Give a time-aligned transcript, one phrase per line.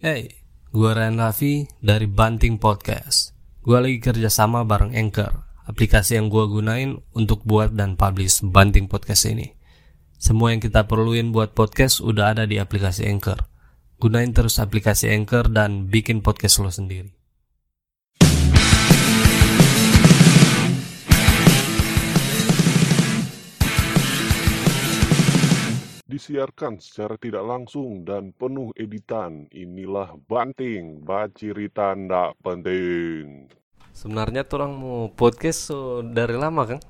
[0.00, 3.36] Hey, gua Ryan Raffi dari Banting Podcast.
[3.60, 8.88] Gua lagi kerja sama bareng Anchor, aplikasi yang gua gunain untuk buat dan publish Banting
[8.88, 9.52] Podcast ini.
[10.16, 13.44] Semua yang kita perluin buat podcast udah ada di aplikasi Anchor.
[14.00, 17.19] Gunain terus aplikasi Anchor dan bikin podcast lo sendiri.
[26.10, 29.46] Disiarkan secara tidak langsung dan penuh editan.
[29.54, 33.46] Inilah Banting, bacirita ndak penting.
[33.94, 36.82] Sebenarnya tuh orang mau podcast so dari lama kan?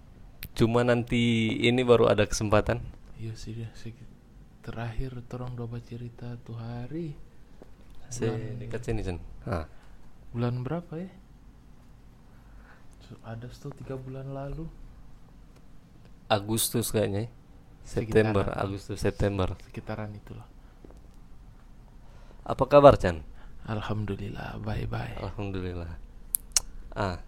[0.57, 2.81] Cuma nanti ini baru ada kesempatan.
[3.21, 4.09] Iya sih segi-
[4.65, 7.13] terakhir torong doba cerita tuh hari
[8.09, 9.21] Saya dekat sini Sen.
[9.45, 9.69] Ah,
[10.33, 11.13] bulan berapa ya?
[13.05, 14.65] So, Ada tuh tiga bulan lalu
[16.27, 17.29] Agustus kayaknya.
[17.29, 17.40] ya.
[17.85, 18.65] September, Sekitaran.
[18.65, 19.49] Agustus, September.
[19.67, 20.47] sekitaran itulah.
[22.47, 23.23] Apa kabar Chan?
[23.67, 25.15] Alhamdulillah bye bye.
[25.21, 25.95] Alhamdulillah.
[26.97, 27.23] Ah,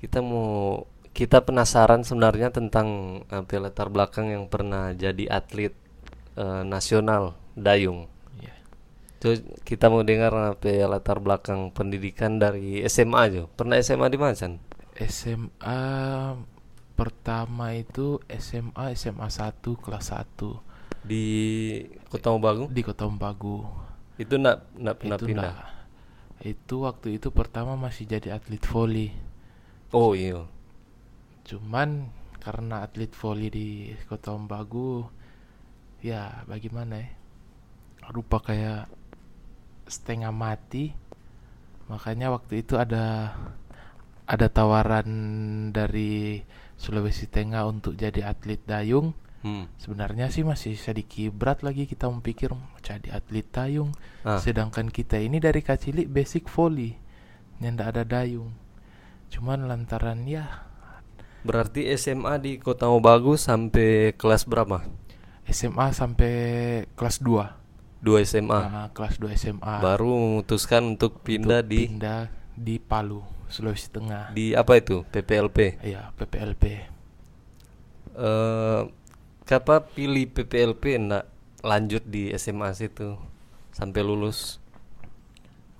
[0.00, 0.86] kita mau
[1.16, 5.72] kita penasaran sebenarnya tentang apa latar belakang yang pernah jadi atlet
[6.36, 8.10] eh, nasional dayung.
[9.16, 13.42] Terus kita mau dengar apa latar belakang pendidikan dari SMA aja.
[13.48, 14.60] Pernah SMA di mana Chan?
[15.08, 15.80] SMA
[16.96, 21.24] pertama itu SMA SMA 1 kelas 1 Di
[22.08, 22.64] Kota Mobagu?
[22.72, 23.62] di Kota Umpagu.
[24.16, 25.54] Itu nak nak pernah itu pindah.
[25.54, 25.70] nah,
[26.42, 29.12] itu waktu itu pertama masih jadi atlet voli.
[29.94, 30.48] Oh iya.
[31.46, 32.10] Cuman
[32.42, 33.68] karena atlet voli di
[34.08, 35.06] Kota Umbagu
[36.00, 37.08] ya bagaimana ya?
[38.10, 38.90] Rupa kayak
[39.86, 40.90] setengah mati.
[41.86, 43.36] Makanya waktu itu ada
[44.26, 45.08] ada tawaran
[45.70, 46.42] dari
[46.76, 49.14] Sulawesi Tengah untuk jadi atlet dayung.
[49.46, 49.70] Hmm.
[49.78, 52.50] Sebenarnya sih masih sedikit berat lagi kita memikir
[52.82, 53.94] jadi atlet dayung.
[54.26, 54.42] Ah.
[54.42, 56.98] Sedangkan kita ini dari kecil basic volley.
[57.62, 58.52] Nyanda ada dayung.
[59.30, 60.66] Cuman lantaran ya
[61.46, 64.82] Berarti SMA di Kota Mobagu sampai kelas berapa?
[65.46, 66.34] SMA sampai
[66.98, 68.02] kelas 2.
[68.02, 68.60] 2 SMA.
[68.66, 69.78] Nah, kelas 2 SMA.
[69.78, 72.22] Baru memutuskan untuk pindah Untuk di pindah
[72.58, 74.34] di Palu, Sulawesi Tengah.
[74.34, 75.06] di apa itu?
[75.08, 75.80] PPLP.
[75.82, 76.64] Iya, PPLP.
[78.16, 78.82] Eh
[79.46, 81.24] kapan pilih PPLP enggak
[81.62, 83.14] lanjut di SMA situ
[83.70, 84.58] sampai lulus?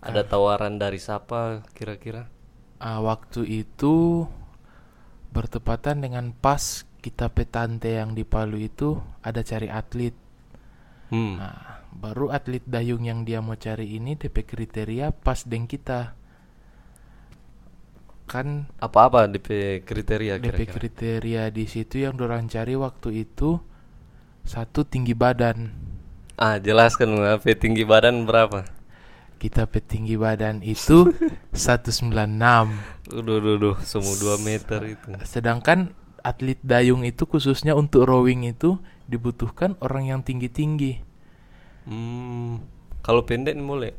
[0.02, 2.30] Ada tawaran dari siapa kira-kira?
[2.78, 4.28] Ah, waktu itu
[5.32, 10.14] bertepatan dengan pas kita petante yang di Palu itu ada cari atlet.
[11.10, 11.38] Hmm.
[11.38, 16.15] Nah, baru atlet dayung yang dia mau cari ini DP kriteria pas deng kita.
[18.26, 20.74] Kan Apa-apa DP kriteria DP kira-kira?
[20.74, 23.62] kriteria di situ yang dorang cari waktu itu
[24.46, 25.70] satu tinggi badan.
[26.38, 28.66] Ah, jelaskan apa tinggi badan berapa?
[29.36, 31.12] Kita petinggi badan itu
[31.52, 32.08] 196.
[33.12, 35.08] Udah, udah, udah, semua 2 meter itu.
[35.28, 35.92] Sedangkan
[36.24, 41.04] atlet dayung itu khususnya untuk rowing itu dibutuhkan orang yang tinggi-tinggi.
[41.86, 42.64] Hmm.
[43.04, 43.94] Kalau pendek boleh.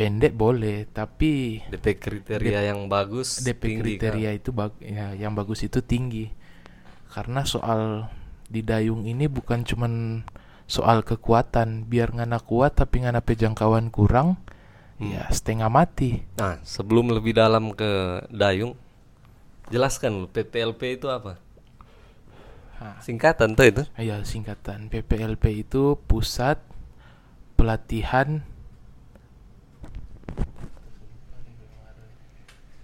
[0.00, 5.60] Pendek boleh, tapi DP kriteria yang bagus DP tinggi, kriteria itu bag ya, yang bagus
[5.60, 6.32] itu tinggi.
[7.12, 8.08] Karena soal
[8.48, 10.24] di dayung ini bukan cuman
[10.64, 14.40] soal kekuatan, biar ngana kuat tapi ngana pejangkauan kurang,
[14.96, 15.16] Hmm.
[15.16, 16.24] ya setengah mati.
[16.40, 18.76] Nah, sebelum lebih dalam ke dayung,
[19.68, 21.36] jelaskan lu PPLP itu apa?
[22.80, 23.82] Nah, Singkatan tuh itu?
[24.00, 26.56] ya singkatan PPLP itu pusat
[27.60, 28.40] pelatihan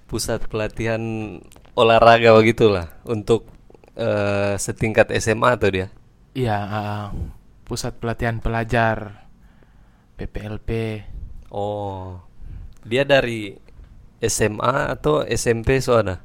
[0.07, 1.03] Pusat pelatihan
[1.75, 3.51] olahraga begitulah untuk
[3.99, 5.87] eh, setingkat SMA tuh dia.
[6.37, 7.05] ya ah,
[7.65, 9.27] pusat pelatihan pelajar
[10.15, 11.03] PPLP.
[11.51, 12.21] Oh,
[12.85, 13.57] dia dari
[14.21, 16.21] SMA atau SMP soalnya?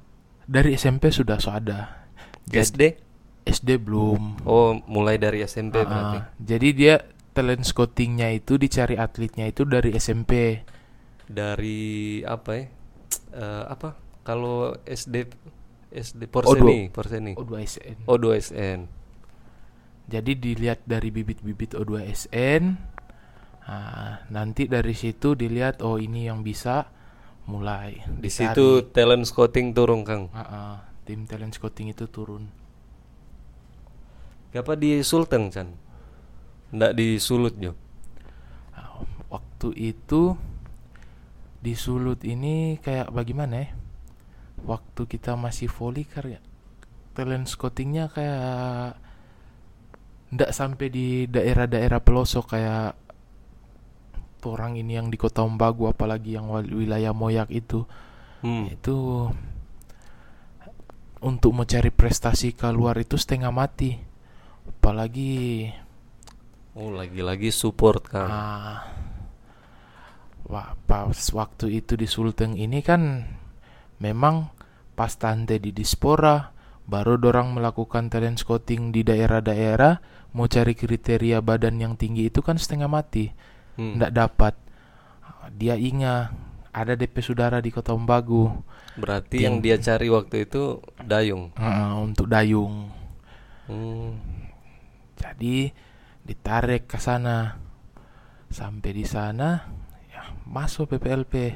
[0.45, 2.07] Dari SMP sudah so ada.
[2.45, 2.81] Jadi- SD?
[3.41, 4.45] SD belum.
[4.45, 6.17] Oh, mulai dari SMP Ah, berarti.
[6.37, 6.95] jadi dia
[7.31, 10.61] talent scoutingnya itu dicari atletnya itu dari SMP.
[11.25, 12.65] Dari apa ya?
[13.31, 13.95] Eh, apa?
[14.21, 15.27] Kalau SD
[15.91, 17.33] SD Porseni, Porseni.
[17.35, 18.07] O2SN.
[18.07, 18.79] O2SN.
[20.11, 22.63] Jadi dilihat dari bibit-bibit O2SN.
[23.61, 26.91] Nah, nanti dari situ dilihat oh ini yang bisa
[27.47, 28.03] mulai.
[28.03, 28.51] Di dicari.
[28.51, 30.27] situ talent scouting turun, Kang.
[30.35, 30.75] Ah, ah,
[31.07, 32.47] tim talent scouting itu turun.
[34.51, 35.71] Apa di Sulteng, Chan?
[36.75, 37.71] Nggak di Sulut, Jo.
[38.75, 40.35] Nah, waktu itu
[41.61, 43.69] di Sulut ini kayak bagaimana ya?
[44.61, 46.41] Waktu kita masih volley karya
[47.11, 48.95] talent scoutingnya kayak
[50.31, 52.95] ndak sampai di daerah-daerah pelosok kayak
[54.41, 57.83] orang ini yang di kota Ombagu apalagi yang wilayah Moyak itu
[58.41, 58.73] Hmm.
[58.73, 59.29] itu
[61.21, 63.93] untuk mencari prestasi keluar itu setengah mati
[64.65, 65.69] apalagi
[66.73, 68.25] Oh, lagi-lagi support kan.
[68.31, 68.77] ah,
[70.45, 73.25] wah, pas waktu itu di Sulteng ini kan
[73.97, 74.49] memang
[74.93, 76.51] pas tante di dispora
[76.83, 80.01] baru dorang melakukan talent scouting di daerah-daerah
[80.33, 83.31] mau cari kriteria badan yang tinggi itu kan setengah mati
[83.71, 83.95] Hmm.
[83.95, 84.53] ndak dapat
[85.55, 86.35] dia ingat
[86.75, 88.51] ada DP saudara di Kota Ombagu
[88.99, 91.55] Berarti Tim- yang dia cari waktu itu dayung.
[91.55, 92.91] ah, untuk dayung
[93.63, 94.19] Hmm.
[95.15, 95.71] Jadi
[96.21, 97.55] ditarik ke sana.
[98.51, 99.63] Sampai di sana
[100.51, 101.55] masuk PPLP.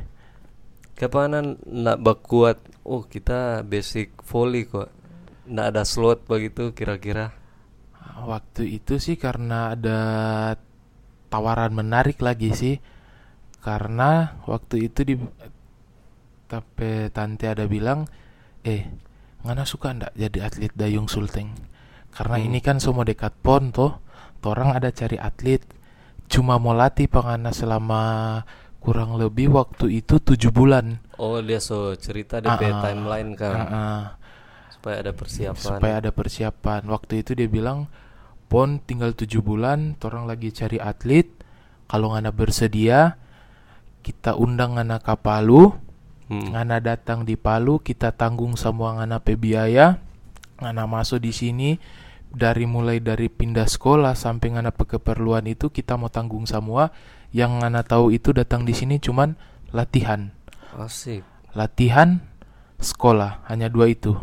[0.95, 2.63] Kapanan nak bakuat?
[2.87, 4.87] Oh, kita basic volley kok.
[5.45, 7.35] Nggak ada slot begitu kira-kira.
[8.15, 9.99] Waktu itu sih karena ada
[11.27, 12.75] tawaran menarik lagi sih.
[13.59, 15.15] Karena waktu itu di
[16.47, 18.07] tapi tante ada bilang,
[18.63, 18.87] "Eh,
[19.43, 21.51] ngana suka ndak jadi atlet dayung sulteng?"
[22.15, 22.47] Karena Hmm.
[22.47, 23.99] ini kan semua dekat pon toh.
[24.45, 25.65] Orang ada cari atlet
[26.29, 28.01] cuma mau latih pengana selama
[28.85, 31.01] kurang lebih waktu itu tujuh bulan.
[31.17, 32.81] Oh, dia so cerita DP Ah, ah.
[32.85, 33.55] timeline kan.
[33.57, 34.01] Ah, ah.
[34.69, 35.57] Supaya ada persiapan.
[35.57, 36.81] supaya ada persiapan.
[36.85, 37.89] Waktu itu dia bilang,
[38.45, 41.25] pon tinggal tujuh bulan, orang lagi cari atlet.
[41.89, 43.17] Kalau ngana bersedia,
[44.05, 45.73] kita undang ngana ke Palu,
[46.25, 46.53] Hmm.
[46.53, 49.97] ngana datang di Palu, kita tanggung semua ngana pe biaya,
[50.61, 51.71] ngana masuk di sini.
[52.35, 56.91] Dari mulai dari pindah sekolah sampai ngana pe keperluan itu kita mau tanggung semua.
[57.35, 59.35] Yang ngana tahu itu datang di sini cuman
[59.69, 60.31] latihan
[60.71, 61.19] Asik.
[61.51, 62.23] latihan
[62.77, 64.15] sekolah hanya dua itu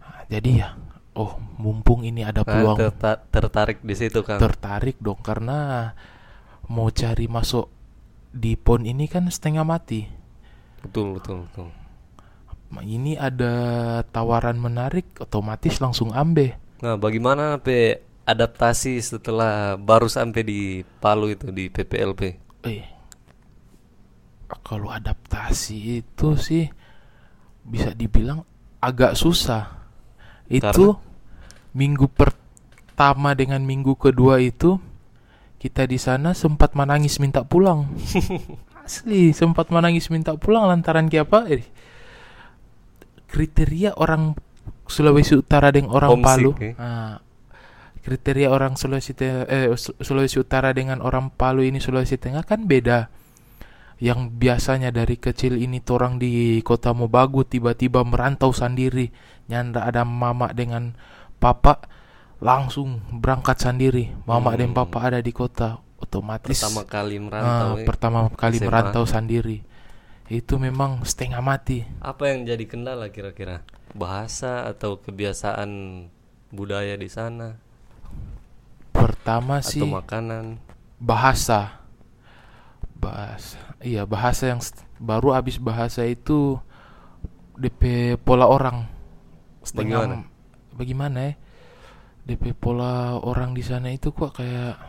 [0.00, 0.68] Nah, jadi ya
[1.12, 4.40] oh mumpung ini ada Nah, peluang terta- tertarik di situ kan.
[4.40, 5.92] tertarik dong karena
[6.66, 7.68] mau cari masuk
[8.30, 10.08] di pon ini kan setengah mati
[10.80, 11.68] betul, betul, betul.
[12.74, 13.54] Ini ada
[14.04, 20.60] tawaran menarik otomatis langsung ambil Nah, bagaimana pe adaptasi setelah baru sampai di
[21.00, 22.22] Palu itu di PPLP?
[22.64, 22.84] eh
[24.64, 26.64] kalau adaptasi itu sih
[27.64, 28.44] bisa dibilang
[28.80, 29.88] agak susah.
[30.48, 31.00] Itu
[31.72, 34.76] minggu pertama dengan minggu kedua itu
[35.60, 37.88] kita di sana sempat menangis minta pulang.
[38.84, 41.48] Asli sempat menangis minta pulang lantaran apa?
[41.48, 41.64] Eh,
[43.32, 44.36] kriteria orang
[44.84, 46.52] Sulawesi Utara dengan orang Homesick, Palu.
[46.60, 46.72] eh?
[46.76, 47.23] Ah,
[48.04, 53.08] kriteria orang Sulawesi eh, Su- Sulawesi Utara dengan orang Palu ini Sulawesi Tengah kan beda
[53.96, 59.08] yang biasanya dari kecil ini torang di kota Mobagu tiba-tiba merantau sendiri
[59.46, 60.92] nyanda ada mama dengan
[61.38, 61.80] papa
[62.38, 64.60] langsung berangkat sendiri mama Hmm.
[64.60, 67.80] dan papa ada di kota otomatis Pertama kali merantau.
[67.80, 67.86] eh.
[67.86, 68.66] pertama kali SMA.
[68.68, 69.64] merantau sendiri
[70.26, 73.62] itu memang setengah mati Apa yang jadi kendala kira-kira?
[73.94, 75.70] Bahasa atau kebiasaan
[76.50, 77.62] budaya di sana
[79.04, 80.56] pertama atau sih makanan?
[80.96, 81.84] bahasa
[82.96, 84.60] bahasa iya bahasa yang
[84.96, 86.56] baru habis bahasa itu
[87.60, 88.88] DP pola orang
[89.60, 90.24] setengah
[90.72, 91.32] bagaimana ya
[92.24, 94.80] DP pola orang di sana itu kok kayak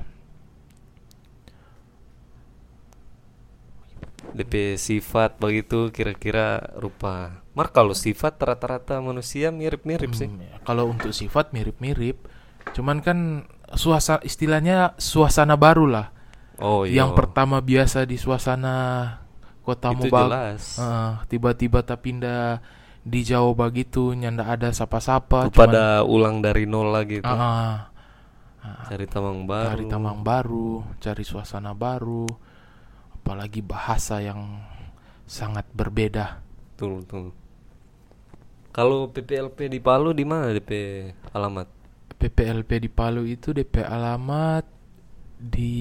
[4.36, 7.44] DP sifat begitu kira-kira rupa.
[7.56, 10.28] Mar kalau sifat rata-rata manusia mirip-mirip sih.
[10.28, 12.20] Hmm, ya, kalau untuk sifat mirip-mirip
[12.74, 16.08] cuman kan suasana istilahnya suasana baru lah
[16.56, 17.04] Oh iya.
[17.04, 18.76] yang pertama biasa di suasana
[19.60, 20.78] kota itu Mubag jelas.
[21.28, 22.62] Tiba-tiba tak pindah
[23.02, 27.28] di Jawa begitu nyanda ada sapa-sapa pada ulang dari nol lagi tuh.
[27.28, 27.92] Ah,
[28.88, 29.68] Cari tamang baru.
[29.68, 32.26] cari tamang baru, cari suasana baru,
[33.14, 34.58] apalagi bahasa yang
[35.28, 36.40] sangat berbeda.
[36.74, 37.26] Betul, betul.
[38.72, 40.72] Kalau PPLP di Palu di mana DP
[41.30, 41.68] alamat?
[42.18, 44.66] PPLP di Palu itu DP alamat
[45.40, 45.76] di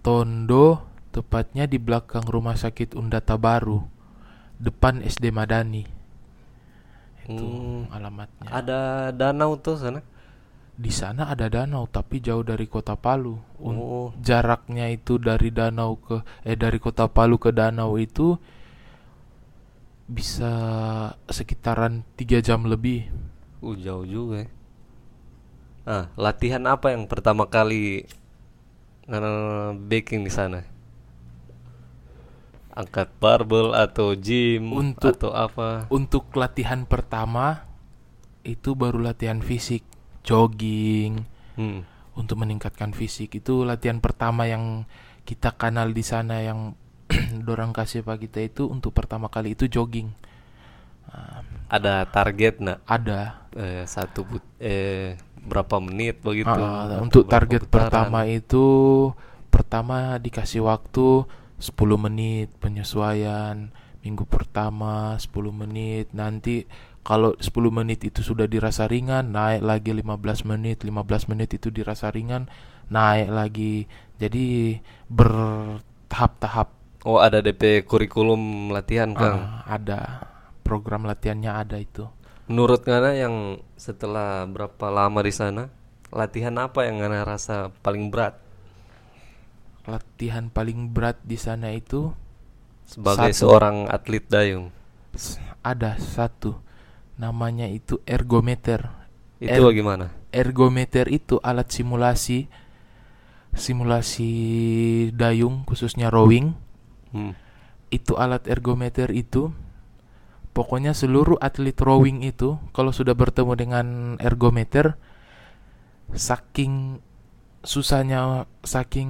[0.00, 0.80] Tondo,
[1.12, 3.84] tepatnya di belakang Rumah Sakit Undata Baru,
[4.56, 5.84] depan SD Madani.
[7.28, 8.48] Itu Hmm, alamatnya.
[8.50, 8.80] Ada
[9.14, 10.00] danau tuh sana.
[10.80, 13.36] Di sana ada danau tapi jauh dari kota Palu.
[13.60, 18.40] Oh, jaraknya itu dari danau ke eh dari kota Palu ke danau itu
[20.08, 20.52] bisa
[21.28, 23.06] sekitaran tiga jam lebih.
[23.60, 24.44] Uh, jauh juga.
[24.44, 24.48] ya.
[25.84, 28.04] Ah, latihan apa yang pertama kali
[29.88, 30.62] baking di sana?
[32.70, 35.90] Angkat barbel atau gym Untuk- atau apa?
[35.90, 37.66] Untuk latihan pertama
[38.46, 39.84] itu baru latihan fisik,
[40.22, 41.26] jogging.
[41.50, 41.84] Hmm.
[42.10, 44.84] untuk meningkatkan fisik itu latihan pertama yang
[45.24, 46.72] kita kanal di sana yang
[47.46, 50.12] dorang kasih pak kita itu untuk pertama kali itu jogging
[51.08, 56.50] Ah, Ada target nak ada eh, satu put eh berapa menit begitu?
[56.50, 57.88] Atau untuk target putaran?
[57.90, 58.66] pertama itu
[59.50, 61.26] pertama dikasih waktu
[61.60, 63.68] 10 menit penyesuaian
[64.00, 66.64] minggu pertama 10 menit nanti
[67.04, 72.08] kalau 10 menit itu sudah dirasa ringan naik lagi 15 menit 15 menit itu dirasa
[72.08, 72.48] ringan
[72.88, 73.84] naik lagi
[74.16, 74.78] jadi
[75.12, 79.40] bertahap-tahap Oh ada DP kurikulum latihan kang.
[79.40, 80.28] Ah, ada
[80.60, 82.04] program latihannya ada itu
[82.50, 83.34] Menurut Ngana yang
[83.78, 85.70] setelah berapa lama di sana,
[86.10, 88.34] latihan apa yang Ngana rasa paling berat
[89.86, 92.12] latihan paling berat di sana itu
[92.84, 93.40] sebagai Satu.
[93.48, 94.68] seorang atlet dayung?
[95.60, 96.54] ada satu
[97.18, 98.86] namanya itu ergometer
[99.42, 100.12] Itu Er- bagaimana?
[100.30, 102.46] ergometer itu alat simulasi
[103.50, 104.30] simulasi
[105.10, 106.54] dayung khususnya rowing
[107.10, 107.34] Hmm.
[107.90, 109.50] itu alat ergometer itu
[110.60, 113.86] pokoknya seluruh atlet rowing itu kalau sudah bertemu dengan
[114.20, 115.00] ergometer
[116.12, 117.00] saking
[117.64, 119.08] susahnya saking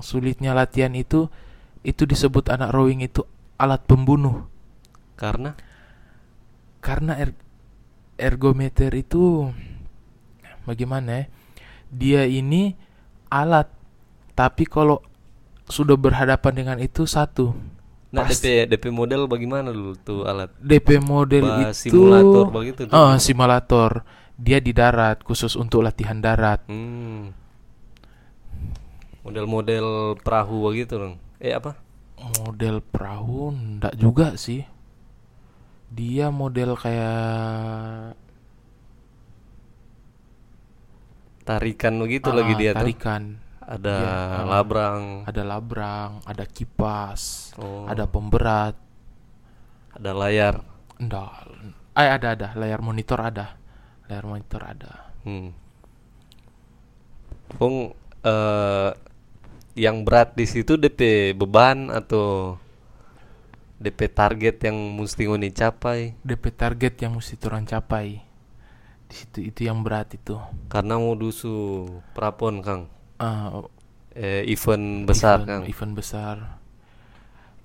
[0.00, 1.28] sulitnya latihan itu
[1.84, 3.28] itu disebut anak rowing itu
[3.60, 4.48] alat pembunuh.
[5.20, 5.52] Karena?
[6.80, 7.36] Karena er-
[8.16, 9.52] ergometer itu
[10.64, 11.24] bagaimana ya
[11.92, 12.72] dia ini
[13.28, 13.68] alat.
[14.32, 15.04] Tapi kalau
[15.68, 17.52] sudah berhadapan dengan itu satu
[18.10, 20.50] nah DP DP model bagaimana dulu tuh alat?
[20.58, 22.94] DP model Bah, itu simulator begitu tuh.
[22.94, 24.02] Ah, simulator
[24.34, 27.30] dia di darat khusus untuk latihan darat Hmm.
[29.20, 31.14] Model-model perahu begitu dong.
[31.38, 31.76] Eh apa?
[32.20, 34.60] model perahu ndak juga sih
[35.88, 38.12] dia model kayak
[41.40, 42.84] Tarikan begitu ah, lagi dia tuh.
[42.84, 43.22] tarikan
[43.70, 44.42] Ada ah.
[44.50, 45.22] labrang.
[45.30, 47.86] ada labrang ada kipas Oh.
[47.86, 48.74] ada pemberat
[49.94, 50.62] Ada layar.
[50.98, 51.30] Enggak.
[51.98, 53.58] Eh ada ada layar monitor ada.
[54.10, 55.14] Layar monitor ada.
[55.22, 55.54] Hmm.
[57.58, 57.94] Pung
[58.26, 58.90] eh
[59.78, 62.58] yang berat di situ DP beban atau
[63.78, 68.18] DP target yang mesti ngoni capai DP target yang mesti turun capai.
[69.10, 70.38] Di situ itu yang berat itu.
[70.70, 71.82] karena mau dusu
[72.14, 73.68] prapon Kang Ah,
[74.16, 76.36] eh, event besar event, Kang event besar.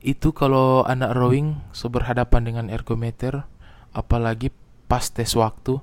[0.04, 3.48] Itu kalau anak rowing seberhadapan dengan ergometer,
[3.96, 4.52] apalagi
[4.86, 5.80] pas tes waktu,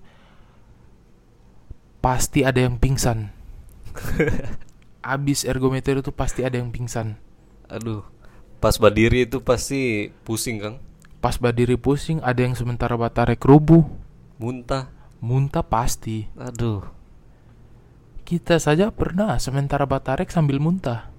[2.05, 3.33] pasti ada yang pingsan.
[5.03, 7.19] Abis ergometer itu pasti ada yang pingsan.
[7.73, 8.05] aduh
[8.61, 10.77] pas berdiri itu pasti pusing Kang
[11.23, 13.87] Pas berdiri pusing, ada yang sementara batarek rubuh,
[14.43, 14.91] muntah
[15.23, 16.27] muntah pasti.
[16.35, 16.83] aduh
[18.33, 21.13] Kita saja pernah sementara batarek sambil muntah.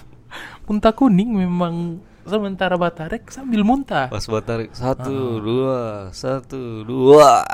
[0.64, 4.08] muntah kuning memang sementara batarek sambil muntah.
[4.08, 7.44] pas batarik satu dua satu dua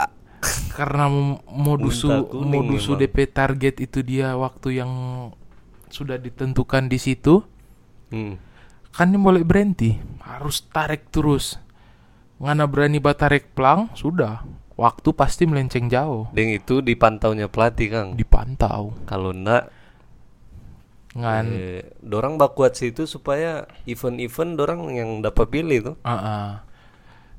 [0.71, 1.11] Karena
[1.51, 3.11] modusu modusu memang.
[3.11, 4.93] DP target itu dia waktu yang
[5.91, 7.43] sudah ditentukan di situ,
[8.15, 8.39] hmm.
[8.95, 11.59] kan dia boleh berhenti, harus tarik terus.
[12.39, 14.47] Ngana berani batarek pelang, sudah.
[14.83, 18.99] Waktu pasti melenceng jauh, dan itu dipantaunya pelatih Kang dipantau.
[19.07, 19.71] kalau enggak
[21.13, 25.97] Ngan Eh, dorang bakuat situ supaya event-event dorang yang dapat pilih tuh.
[26.09, 26.51] Ah, ah.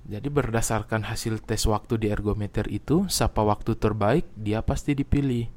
[0.04, 5.50] Jadi berdasarkan hasil tes waktu di ergometer itu, siapa waktu terbaik, dia pasti dipilih.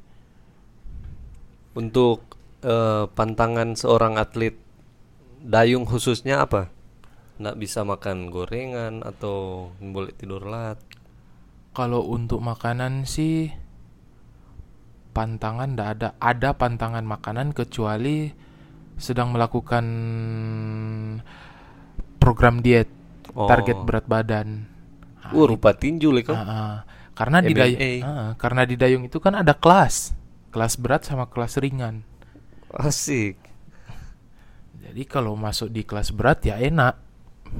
[1.77, 2.25] Untuk
[2.65, 4.57] eh, pantangan seorang atlet
[5.45, 6.73] dayung khususnya apa?
[7.37, 10.81] Nggak bisa makan gorengan atau boleh tidur lat.
[11.77, 13.53] Kalau untuk makanan sih
[15.13, 16.09] pantangan ndak ada.
[16.17, 18.33] Ada pantangan makanan kecuali
[18.97, 19.85] sedang melakukan
[22.17, 22.89] program diet,
[23.37, 23.45] Oh.
[23.45, 24.65] target berat badan.
[25.21, 26.77] Ah, Uh, rupa tinju lek ah, ah.
[27.13, 30.17] Karena di dayung, ah, karena di dayung itu kan ada kelas,
[30.57, 32.09] kelas berat sama kelas ringan.
[32.73, 33.37] Asik.
[34.81, 37.06] Jadi kalau masuk di kelas berat ya enak.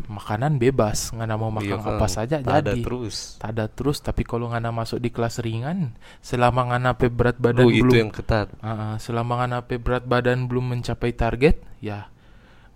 [0.07, 2.83] Makanan bebas, ngana mau makan Iya, apa saja Tak ada jadi.
[2.83, 3.37] terus.
[3.41, 7.67] Tak ada terus, tapi kalau ngana masuk di kelas ringan, selama ngana pe berat badan
[7.67, 8.53] Oh, itu belum yang ketat.
[8.61, 12.11] Ah, selama ngana pe berat badan belum mencapai target, ya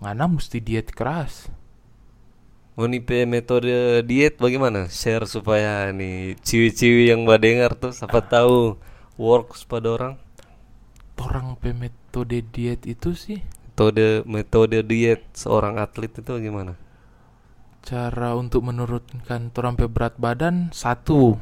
[0.01, 1.47] ngana mesti diet keras.
[2.73, 4.87] Monipe metode diet bagaimana?
[4.87, 8.79] Share supaya nih ciwi-ciwi yang badengar tuh siapa tahu
[9.19, 10.13] works pada orang.
[11.21, 16.73] Orang pe metode diet itu sih Metode metode diet seorang atlet itu gimana?
[17.81, 21.35] Cara untuk menurunkan pe berat badan satu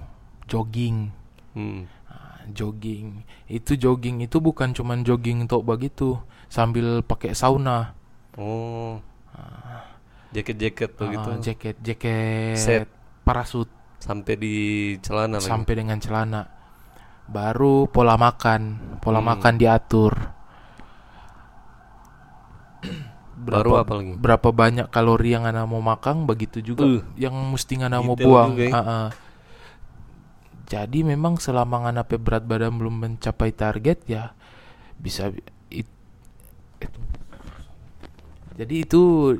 [0.48, 1.12] jogging.
[1.54, 1.86] Hmm.
[2.08, 6.18] Ah, jogging itu jogging itu bukan cuman jogging untuk begitu
[6.48, 7.94] sambil pakai sauna
[8.38, 8.98] Oh.
[10.30, 11.30] Jaket-jaket tuh Ah, gitu.
[11.42, 12.86] jaket jaket Set.
[13.26, 13.66] parasut
[13.98, 14.56] Sampai di
[15.02, 15.50] celana lagi.
[15.50, 16.46] sampai dengan celana
[17.26, 18.62] baru pola makan
[19.02, 19.30] pola Hmm.
[19.34, 20.14] makan diatur
[23.52, 24.14] Baru apa lagi?
[24.16, 28.54] berapa banyak kalori yang anda mau makan begitu juga Uh, yang mesti anda mau buang
[28.54, 28.74] juga ya.
[28.74, 29.08] Ah, ah.
[30.66, 34.38] jadi memang selama anda pe berat badan belum mencapai target ya
[34.98, 35.34] bisa
[35.70, 35.90] it-
[36.80, 37.00] itu.
[38.54, 39.02] jadi itu?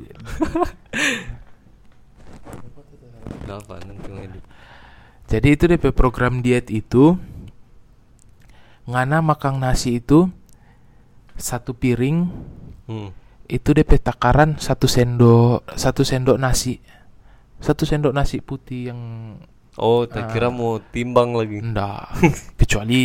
[5.30, 7.14] Jadi itu DP program diet itu
[8.86, 10.26] ngana makan nasi itu
[11.34, 12.26] satu piring
[12.90, 13.14] Hmm.
[13.50, 16.78] Itu DP takaran satu sendok satu sendok nasi
[17.58, 19.00] satu sendok nasi putih yang
[19.74, 20.30] Oh, tak Ah.
[20.30, 21.58] kira mau timbang lagi.
[21.58, 22.12] enggak
[22.60, 23.02] kecuali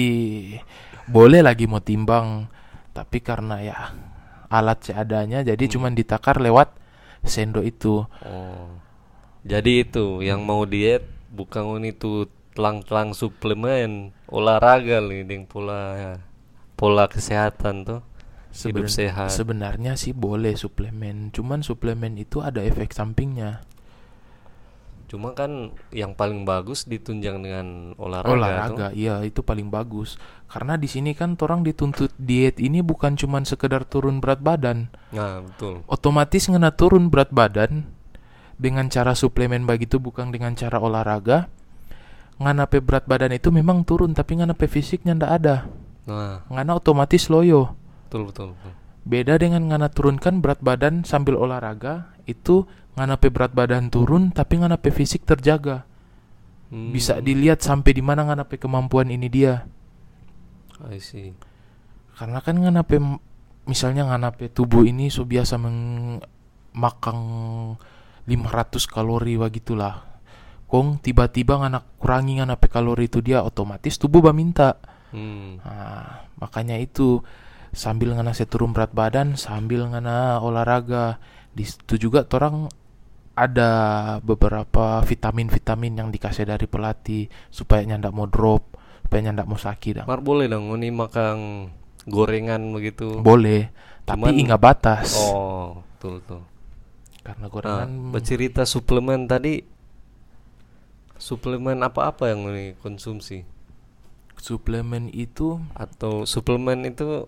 [1.05, 2.49] boleh lagi mau timbang
[2.91, 3.77] tapi karena ya
[4.47, 5.71] alat seadanya jadi Hmm.
[5.71, 6.73] cuman ditakar lewat
[7.23, 8.69] sendok itu Oh.
[9.45, 16.17] Jadi itu yang mau diet bukan itu telang-telang suplemen olahraga nih dengan pola
[16.73, 18.01] pola kesehatan tuh
[18.57, 19.29] hidup Seben- sehat.
[19.29, 23.59] sebenarnya sih boleh suplemen cuman suplemen itu ada efek sampingnya
[25.05, 28.33] Cuma kan yang paling bagus ditunjang dengan olahraga.
[28.33, 28.97] olahraga tuh.
[28.97, 33.85] iya itu paling bagus karena di sini kan orang dituntut diet ini bukan cuman sekedar
[33.85, 35.85] turun berat badan Nah, betul.
[35.85, 37.85] otomatis ngena turun berat badan
[38.57, 41.53] dengan cara suplemen begitu bukan dengan cara olahraga
[42.35, 45.55] ngana pe berat badan itu memang turun tapi ngana pe fisiknya ndak ada
[46.05, 48.49] Nah, ngana otomatis loyo betul betul.
[48.53, 48.73] betul.
[49.05, 54.61] beda dengan ngana turunkan berat badan sambil olahraga itu ngana pe berat badan turun tapi
[54.61, 55.83] ngana pe fisik terjaga
[56.65, 59.69] Hmm, bisa dilihat sampai di mana ngana pe kemampuan ini dia
[60.89, 61.37] I see.
[62.17, 62.97] karena kan nganape
[63.69, 65.61] misalnya nganape tubuh ini so biasa
[66.73, 67.17] makan
[68.25, 70.01] 500 kalori begitulah
[70.65, 74.81] kong tiba-tiba nganak kurangi nganape kalori itu dia otomatis tubuh minta
[75.13, 75.61] Hmm.
[75.63, 77.21] nah, makanya itu
[77.75, 81.19] sambil ngana saya turun berat badan sambil ngana olahraga
[81.51, 82.71] di situ juga orang
[83.35, 83.71] ada
[84.23, 88.63] beberapa vitamin-vitamin yang dikasih dari pelatih supaya nyandak mau drop
[89.05, 90.07] supaya nyandak mau sakit.
[90.07, 91.67] Mar boleh dong ini makan
[92.07, 93.19] gorengan begitu.
[93.19, 93.69] Boleh,
[94.07, 95.19] tapi Cuman- ingat batas.
[95.19, 96.41] Oh, betul betul.
[97.21, 99.61] Karena Nah, gorengan bercerita suplemen tadi
[101.19, 103.47] suplemen apa-apa yang ini konsumsi
[104.35, 107.23] suplemen itu atau suplemen itu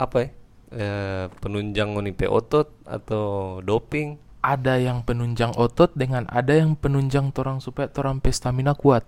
[0.00, 0.28] apa ya?
[0.70, 4.30] Eh, penunjang pe otot atau doping?
[4.40, 9.04] ada yang penunjang otot dengan ada yang penunjang torang supaya torang stamina kuat.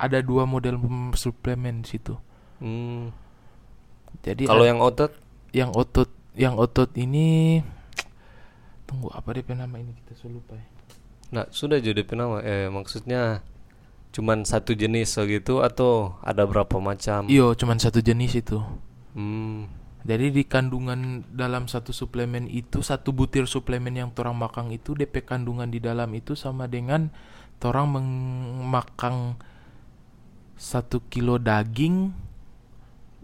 [0.00, 0.80] Ada dua model
[1.14, 2.16] suplemen di situ.
[2.58, 3.12] Hmm.
[4.24, 5.12] Jadi Kalau yang otot
[5.52, 7.60] yang otot yang otot ini
[8.88, 10.66] tunggu apa dia nama ini kita so lupa ya.
[11.34, 12.40] Nah, sudah jadi penama.
[12.46, 13.42] Eh, maksudnya
[14.14, 17.26] cuman satu jenis gitu atau ada berapa macam?
[17.26, 18.62] Iyo, cuman satu jenis itu.
[19.14, 19.70] Hmm.
[20.04, 25.24] Jadi di kandungan dalam satu suplemen itu satu butir suplemen yang torang makan itu DP
[25.24, 27.08] kandungan di dalam itu sama dengan
[27.56, 29.40] torang memakan
[30.60, 32.12] satu kilo daging,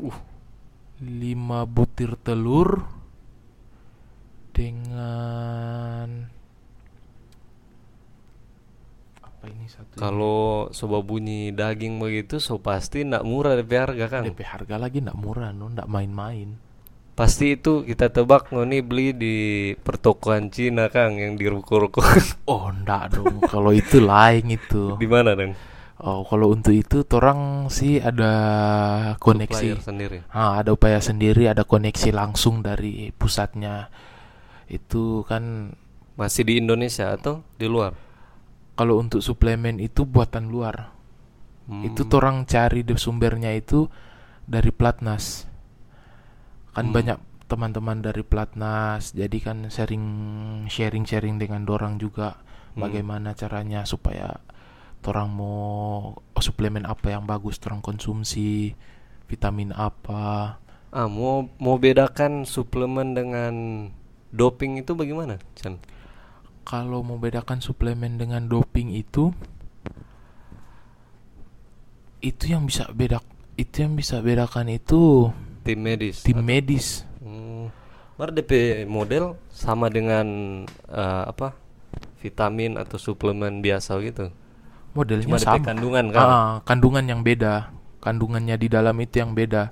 [0.01, 0.21] uh,
[1.05, 2.89] lima butir telur
[4.57, 6.33] dengan
[9.41, 9.97] apa ini satu?
[9.97, 14.23] Kalau soba bunyi daging begitu, so pasti ndak murah DP harga kan?
[14.29, 16.61] DP harga lagi ndak murah no, ndak main-main.
[17.17, 19.37] Pasti itu kita tebak nih beli di
[19.81, 22.05] pertokoan Cina Kang yang di ruko-ruko.
[22.53, 25.01] Oh ndak dong, kalau itu lain itu.
[25.01, 25.57] di mana dong?
[26.01, 28.33] Oh, kalau untuk itu orang sih ada
[29.21, 29.77] koneksi.
[29.77, 30.19] Supplier sendiri.
[30.33, 33.93] Ah, ada upaya sendiri, ada koneksi langsung dari pusatnya.
[34.69, 35.77] Itu kan
[36.17, 38.10] Masih di Indonesia atau di luar?
[38.81, 40.97] Kalau untuk suplemen itu buatan luar.
[41.69, 41.85] Hmm.
[41.85, 43.93] Itu orang cari di sumbernya itu
[44.49, 45.45] dari Platnas.
[46.73, 46.97] Kan Hmm.
[46.97, 50.05] banyak teman-teman dari Platnas, jadi kan sering
[50.73, 52.41] sharing-sharing dengan dorang juga
[52.73, 52.89] Hmm.
[52.89, 54.41] bagaimana caranya supaya
[55.05, 58.73] orang mau oh, suplemen apa yang bagus orang konsumsi,
[59.29, 60.57] vitamin apa.
[60.89, 63.55] Ah, mau mau bedakan suplemen dengan
[64.33, 65.77] doping itu bagaimana, Chan?
[66.63, 69.35] Kalau mau bedakan suplemen dengan doping itu
[72.21, 73.25] itu yang bisa bedak
[73.57, 76.25] itu yang bisa bedakan itu Tim medis.
[76.25, 77.05] tim medis.
[77.21, 77.69] Hmm.
[78.17, 80.27] Mar DP model sama dengan
[80.89, 81.57] eh, apa?
[82.21, 84.29] Vitamin atau suplemen biasa gitu.
[84.93, 85.65] Modelnya Cuma DP sama.
[85.65, 86.27] kandungan kan.
[86.29, 87.73] Ah, kandungan yang beda.
[88.01, 89.69] kandungannya di dalam itu yang beda.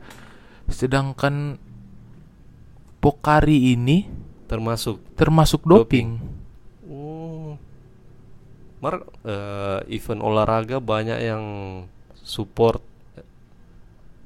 [0.68, 1.56] Sedangkan
[2.98, 4.04] Pokari ini
[4.44, 6.18] termasuk termasuk doping.
[6.20, 6.37] Hmm.
[8.78, 11.44] Mar eh, event olahraga banyak yang
[12.22, 12.82] support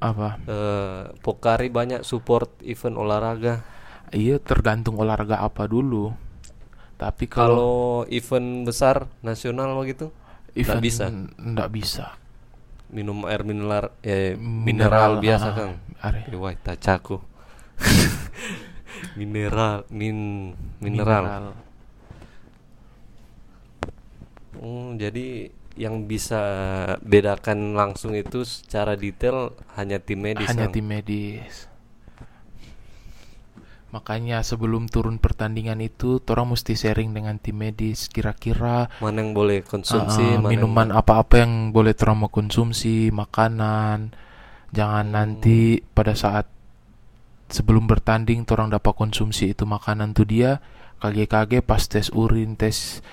[0.02, 0.36] Apa?
[0.46, 3.54] eh, Pokari banyak support event olahraga.
[4.12, 6.12] Iya tergantung olahraga apa dulu.
[7.00, 7.74] Tapi kalau Kalau
[8.12, 10.12] event besar nasional begitu
[10.54, 11.04] event bisa.
[11.40, 12.06] nggak bisa.
[12.92, 15.70] minum air mineral eh, Mineral, mineral, biasa ah, kan.
[16.04, 16.20] are.
[16.28, 17.16] Eh, Wah, tacaku.
[19.18, 20.16] mineral, min
[20.80, 21.56] mineral.
[24.56, 26.42] Hmm, jadi yang bisa
[27.00, 30.48] bedakan langsung itu secara detail hanya tim medis.
[30.48, 30.74] Hanya Kang.
[30.76, 31.72] tim medis.
[33.92, 38.08] Makanya sebelum turun pertandingan itu, orang mesti sharing dengan tim medis.
[38.08, 43.12] Kira-kira mana yang boleh konsumsi, uh, mana yang minuman apa-apa yang boleh orang mau konsumsi,
[43.12, 44.16] makanan.
[44.72, 46.48] Jangan nanti pada saat
[47.52, 50.64] sebelum bertanding orang dapat konsumsi itu makanan tuh dia
[51.04, 53.04] kage-kage pas tes urin, tes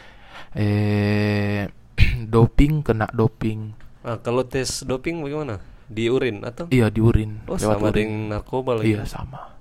[0.55, 1.69] eh
[2.33, 3.75] doping kena doping.
[4.01, 5.59] Ah, kalau tes doping bagaimana?
[5.89, 6.69] Di urin atau?
[6.69, 7.43] Iya di urin.
[7.49, 7.95] Oh, lewat sama urin.
[7.97, 8.95] dengan narkoba lagi.
[8.95, 9.57] Iya sama.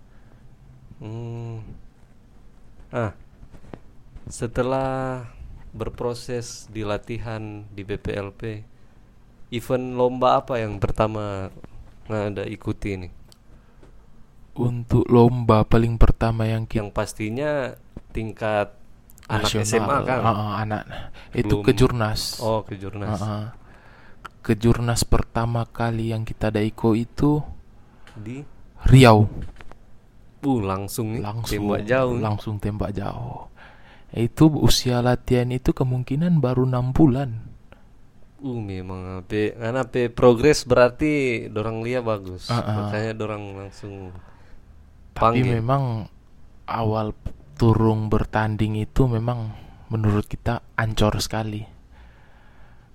[1.00, 1.64] Hmm.
[2.88, 3.12] Ah,
[4.28, 5.28] setelah
[5.76, 8.64] berproses di latihan di BPLP,
[9.52, 11.52] event lomba apa yang pertama
[12.08, 13.12] ada ikuti nih?
[14.58, 17.50] Untuk lomba paling pertama yang kita Yang pastinya
[18.10, 18.74] tingkat
[19.28, 20.20] anak nasional, SMA kan?
[20.20, 20.82] Ah, ah, anak
[21.32, 22.20] itu Belum- kejurnas.
[22.40, 23.20] Oh, kejurnas.
[23.20, 23.44] Ah, ah.
[24.40, 27.44] Kejurnas pertama kali yang kita daiko itu
[28.16, 28.40] Di
[28.88, 29.28] Riau.
[30.38, 32.14] uh langsung langsung tembak jauh.
[32.16, 33.50] langsung tembak jauh.
[34.08, 37.44] Itu usia latihan itu kemungkinan baru enam bulan.
[38.38, 42.48] Uh memang pe karena pe progres berarti dorang lihat bagus.
[42.48, 42.74] Ah, ah.
[42.86, 44.14] Makanya dorang langsung
[45.12, 45.58] Tapi panggil.
[45.58, 46.06] memang
[46.64, 47.10] awal
[47.58, 49.52] turun bertanding itu memang
[49.90, 51.66] menurut kita ancor sekali.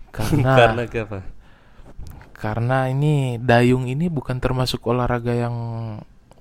[0.10, 1.20] Karena karena apa?
[2.44, 5.56] karena ini dayung ini bukan termasuk olahraga yang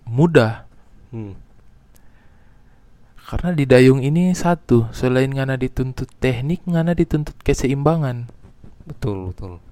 [0.06, 0.66] mudah.
[1.14, 1.38] Hmm.
[3.22, 8.26] Karena di dayung ini satu, selain ngana dituntut teknik, ngana dituntut keseimbangan.
[8.82, 9.62] Betul, betul.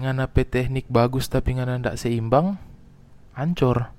[0.00, 2.56] Ngana pe teknik bagus tapi ngana ndak seimbang,
[3.36, 3.92] hancur.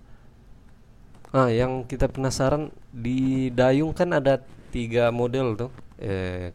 [1.30, 5.72] Ah, yang kita penasaran di dayung kan ada tiga model tuh.
[6.00, 6.54] Eh,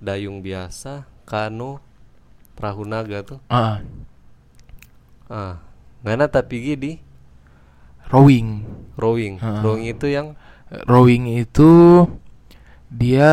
[0.00, 1.78] dayung biasa, kano,
[2.56, 3.40] perahu naga tuh.
[3.48, 3.80] Ah,
[5.30, 5.62] Ah,
[6.02, 6.98] ngana tapi di
[8.10, 8.66] rowing.
[8.98, 9.38] rowing.
[9.38, 9.62] Ah.
[9.62, 10.34] Rowing itu yang
[10.86, 12.06] Rowing itu
[12.90, 13.30] dia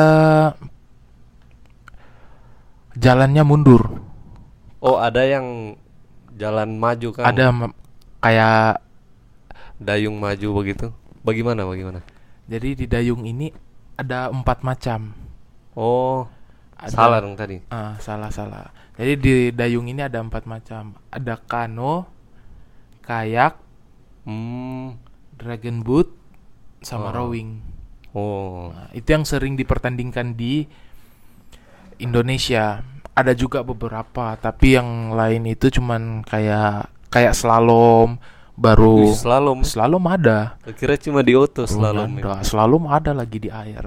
[2.98, 4.02] jalannya mundur.
[4.82, 5.78] oh ada yang
[6.38, 7.26] jalan maju kan?
[7.30, 7.54] Ada
[8.22, 8.82] kayak
[9.78, 10.90] dayung maju begitu.
[11.28, 11.68] Bagaimana?
[11.68, 12.00] Bagaimana?
[12.48, 13.52] jadi di dayung ini
[14.00, 15.12] ada empat macam.
[15.76, 16.24] Oh,
[16.80, 17.60] Ada- salah dong tadi.
[17.68, 18.72] Ah, salah salah.
[18.96, 20.96] Jadi di dayung ini ada empat macam.
[21.12, 22.08] Ada kano,
[23.04, 23.60] kayak,
[24.24, 24.96] Hmm.
[25.36, 26.08] dragon boat,
[26.80, 27.28] sama Oh.
[27.28, 27.60] rowing.
[28.16, 28.72] Oh.
[28.72, 30.66] Nah, itu yang sering dipertandingkan di
[32.00, 32.82] Indonesia.
[33.12, 38.22] Ada juga beberapa, tapi yang lain itu cuman kayak kayak slalom,
[38.58, 39.62] baru slalom.
[39.62, 40.58] slalom ada.
[40.74, 42.18] Kira cuma di auto slalom.
[42.18, 42.42] ada.
[42.42, 43.86] Slalom ada lagi di air.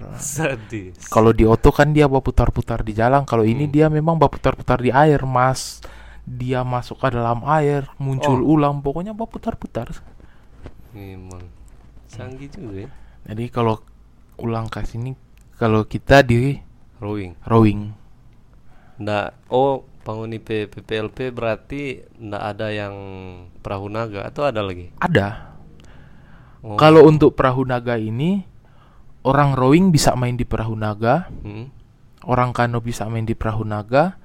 [1.11, 3.27] Kalau di oto kan dia berputar-putar di jalan.
[3.27, 3.75] Kalau ini Hmm.
[3.75, 5.83] dia memang berputar-putar di air, Mas.
[6.23, 8.55] Dia masuk ke dalam air, muncul Oh.
[8.55, 9.91] ulang, pokoknya berputar-putar.
[10.95, 11.43] Memang
[12.07, 12.89] canggih juga ya.
[13.27, 13.83] Jadi kalau
[14.39, 15.19] ulang ke sini
[15.55, 16.57] kalau kita di
[17.03, 17.35] Rowing.
[17.45, 17.81] rowing.
[18.97, 22.95] Nggak, oh penghuni PPLP berarti nggak ada yang
[23.61, 24.93] perahu naga atau ada lagi?
[24.99, 25.53] Ada.
[26.61, 26.77] Oh.
[26.77, 28.45] Kalau untuk perahu naga ini
[29.25, 31.69] orang rowing bisa main di perahu naga, Hmm.
[32.25, 34.17] orang kano bisa main di perahu naga,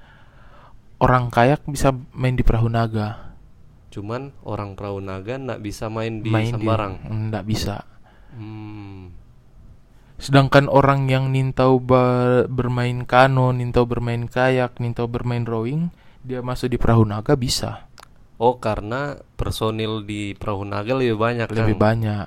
[1.00, 3.36] orang kayak bisa main di perahu naga.
[3.92, 6.94] Cuman orang perahu naga nggak bisa main di main sembarang.
[7.00, 7.76] di enggak bisa.
[8.36, 8.85] Hmm.
[10.16, 11.76] Sedangkan orang yang nintau
[12.48, 15.92] bermain kano, nintau bermain kayak, nintau bermain rowing,
[16.24, 17.84] dia masuk di perahu naga bisa.
[18.36, 21.80] Oh karena personil di perahu naga lebih banyak Lebih kan?
[21.80, 22.26] banyak.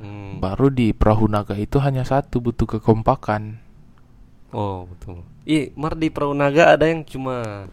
[0.00, 0.40] Hmm.
[0.40, 3.60] Baru di perahu naga itu hanya satu butuh kekompakan.
[4.52, 5.24] Oh betul.
[5.48, 7.68] Ih, mar di perahu naga ada yang cuma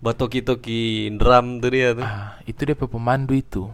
[0.00, 2.04] batoki-toki drum tuh dia tuh.
[2.04, 3.68] Ah, itu dia pe pemandu itu.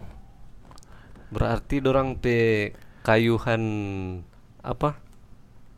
[1.33, 2.71] Berarti dorang pe
[3.03, 3.63] kayuhan
[4.63, 5.02] apa?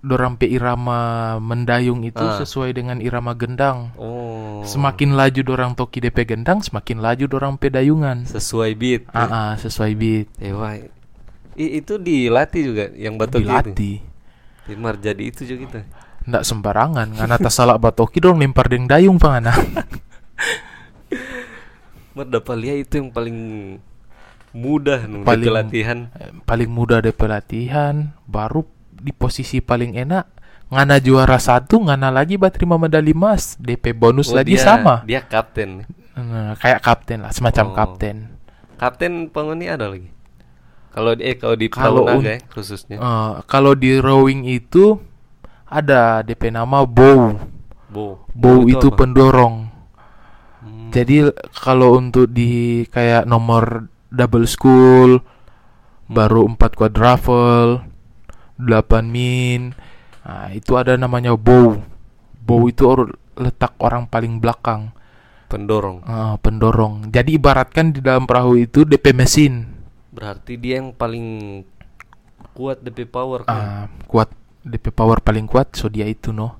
[0.05, 0.99] Dorang pe irama
[1.41, 2.37] mendayung itu Ah.
[2.37, 3.89] sesuai dengan irama gendang.
[3.97, 4.61] Oh.
[4.61, 8.23] Semakin laju dorang toki DP gendang, semakin laju dorang pe dayungan.
[8.23, 9.01] sesuai beat.
[9.09, 10.29] Ah, ah, sesuai beat.
[10.37, 10.77] Eh, wah.
[11.57, 13.49] I- itu dilatih juga yang batok gitu.
[13.49, 13.95] Dilatih.
[14.65, 15.79] Timar jadi itu juga kita.
[16.25, 19.53] Ndak sembarangan, ngana tak salah batoki dong lempar deng dayung pangana.
[22.15, 23.37] Lihat itu yang paling
[24.55, 25.67] mudah nung Paling- paling...
[25.67, 25.97] latihan.
[26.47, 28.63] paling mudah ada pelatihan, baru
[28.95, 30.25] di posisi paling enak
[30.65, 35.05] ngana juara satu, ngana lagi bat terima medali emas, DP bonus Oh, lagi dia- sama.
[35.05, 35.85] Dia kapten.
[36.17, 37.73] Nah, kayak kapten lah, semacam Oh.
[37.75, 38.15] kapten.
[38.75, 40.09] Kapten penghuni ada lagi.
[40.89, 42.97] Kalau di eh kalau di Kalau ya khususnya.
[42.97, 44.95] Eh, kalau di rowing itu
[45.67, 47.35] ada DP nama bow.
[47.91, 48.25] Bow.
[48.31, 48.97] Bow itu apa?
[49.03, 49.67] pendorong.
[50.63, 50.89] Hmm.
[50.89, 55.19] Jadi kalau untuk di kayak nomor double school
[56.07, 57.83] baru 4 quadruple,
[58.57, 59.75] 8 min.
[60.25, 61.79] Nah, itu ada namanya bow.
[62.41, 64.95] Bow itu or- letak orang paling belakang,
[65.51, 66.01] pendorong.
[66.07, 67.11] ah, pendorong.
[67.11, 69.67] Jadi ibaratkan di dalam perahu itu DP mesin.
[70.15, 71.61] Berarti dia yang paling
[72.55, 73.51] kuat DP power kan.
[73.51, 74.31] Ah, kuat
[74.63, 76.55] DP power paling kuat so dia itu no.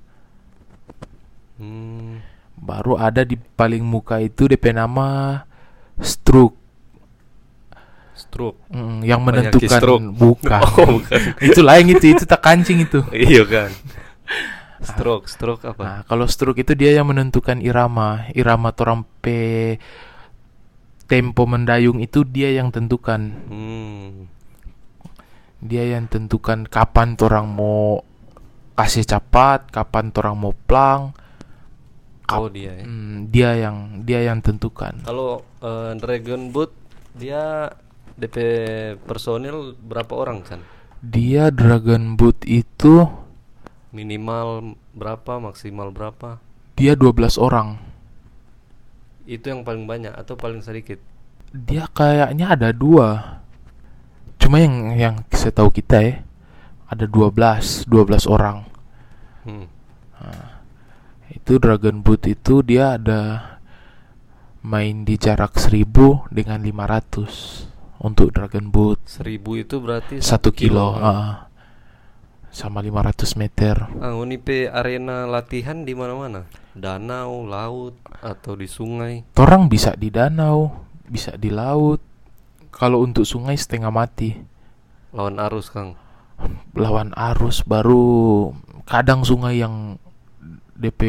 [1.55, 2.19] Hmm.
[2.59, 5.39] Baru ada di paling muka itu DP nama
[6.03, 6.59] stroke.
[8.35, 8.59] Stroke.
[8.67, 10.03] Mm, yang menentukan stroke.
[10.11, 10.61] bukan.
[10.75, 11.19] Oh, bukan.
[11.39, 12.99] itu lain itu itu tak kancing itu.
[13.15, 13.71] iya kan.
[14.83, 15.79] Stroke, stroke apa?
[15.79, 18.27] Nah, kalau stroke itu dia yang menentukan irama.
[18.35, 19.79] Irama torampe
[21.07, 23.31] tempo mendayung itu dia yang tentukan.
[23.47, 24.27] Hmm.
[25.63, 28.03] Dia yang tentukan kapan torang mau
[28.75, 31.15] kasih cepat, kapan torang mau plang.
[32.35, 32.83] Oh dia ya.
[32.83, 35.07] Hmm, dia yang dia yang tentukan.
[35.07, 36.75] Kalau eh, Dragon Boat
[37.15, 37.71] dia
[38.15, 38.37] DP
[39.03, 40.59] personil berapa orang kan?
[41.03, 43.05] Dia Dragon Boot itu
[43.95, 46.43] Minimal berapa, maksimal berapa?
[46.75, 47.79] dia 12 orang.
[49.23, 50.99] Itu yang paling banyak atau paling sedikit?
[51.55, 53.39] Dia kayaknya ada dua.
[54.35, 56.15] Cuma yang yang saya tahu kita ya
[56.91, 58.67] ada 12, 12 orang.
[59.47, 59.65] Hmm.
[61.31, 63.55] Itu Dragon Boot itu dia ada
[64.61, 67.74] main di jarak 1000 dengan 500
[68.05, 69.01] untuk Dragon Boot.
[69.09, 71.01] Seribu itu berarti Satu kilo, kan?
[71.01, 71.33] ah.
[72.53, 73.75] sama 500 meter.
[73.99, 76.45] Ah, Unipe arena latihan di mana-mana?
[76.71, 79.25] Danau, laut, atau di sungai?
[79.33, 81.99] Torang bisa di danau, bisa di laut.
[82.71, 84.35] Kalau untuk sungai setengah mati.
[85.11, 85.99] Lawan arus, Kang.
[86.75, 88.51] Lawan arus baru
[88.83, 89.95] kadang sungai yang
[90.75, 91.01] DP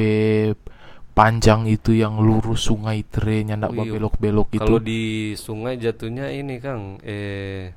[1.16, 4.60] panjang itu yang lurus sungai trennya ndak Oh belok-belok itu.
[4.60, 7.00] Kalau di sungai jatuhnya ini, Kang.
[7.00, 7.72] Eh,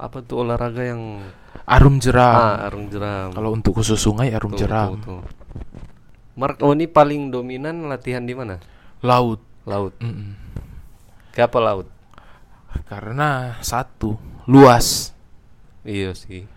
[0.00, 1.20] apa tuh olahraga yang
[1.68, 2.32] Arum jeram.
[2.32, 3.28] ah arung jeram?
[3.36, 4.96] Kalau untuk khusus sungai arum Tuh, jeram.
[5.04, 5.22] tuh, tuh.
[6.38, 8.56] Mark oh, ini paling dominan latihan di mana?
[9.04, 9.42] Laut.
[9.68, 9.92] Laut.
[10.00, 10.32] Mm-mm.
[11.36, 11.86] Kenapa laut?
[12.88, 14.16] Karena satu
[14.48, 15.12] luas.
[15.84, 16.48] Iya sih.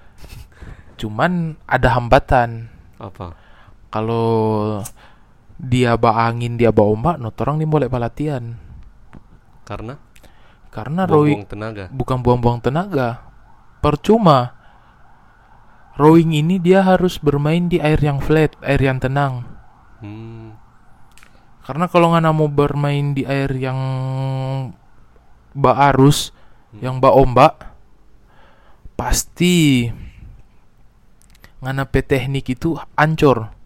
[0.96, 2.72] Cuman ada hambatan.
[3.02, 3.36] Apa?
[3.92, 4.80] Kalau
[5.62, 8.58] dia ba angin dia ba ombak, no orang nih boleh pelatihan.
[9.62, 10.02] Karena
[10.74, 11.86] Karena rowing buang tenaga.
[11.94, 13.22] bukan buang-buang tenaga.
[13.78, 14.58] Percuma.
[16.02, 19.46] Rowing ini dia harus bermain di air yang flat, air yang tenang.
[20.02, 20.58] Hmm.
[21.62, 23.78] Karena kalau nggak mau bermain di air yang
[25.54, 26.34] ba arus,
[26.80, 27.70] yang ba ombak,
[28.98, 29.92] pasti
[31.62, 33.61] ngana teknik itu ancur.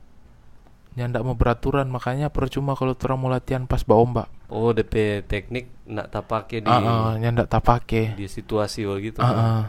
[0.96, 4.32] Yang ndak mau beraturan, makanya percuma kalau orang mau latihan pas ba ombak.
[4.48, 8.16] Oh, DP teknik nak tak pakai di Ah, ah, yang ndak tak pakai.
[8.16, 9.20] di situasi begitu.
[9.20, 9.36] Kan?
[9.36, 9.64] ah.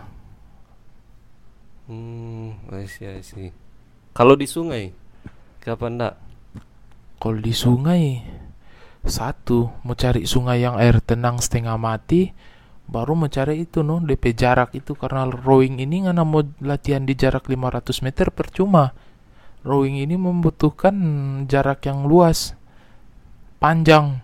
[1.91, 3.51] Hmm, I see, I see.
[4.15, 4.95] Kalau di sungai,
[5.63, 6.15] kapan ndak?
[7.19, 8.23] Kalau di sungai
[9.07, 12.35] satu mau cari sungai yang air tenang setengah mati
[12.87, 17.47] baru mencari itu no DP jarak itu karena rowing ini nggak mau latihan di jarak
[17.47, 18.95] 500 meter percuma
[19.67, 20.95] rowing ini membutuhkan
[21.51, 22.55] jarak yang luas
[23.63, 24.23] panjang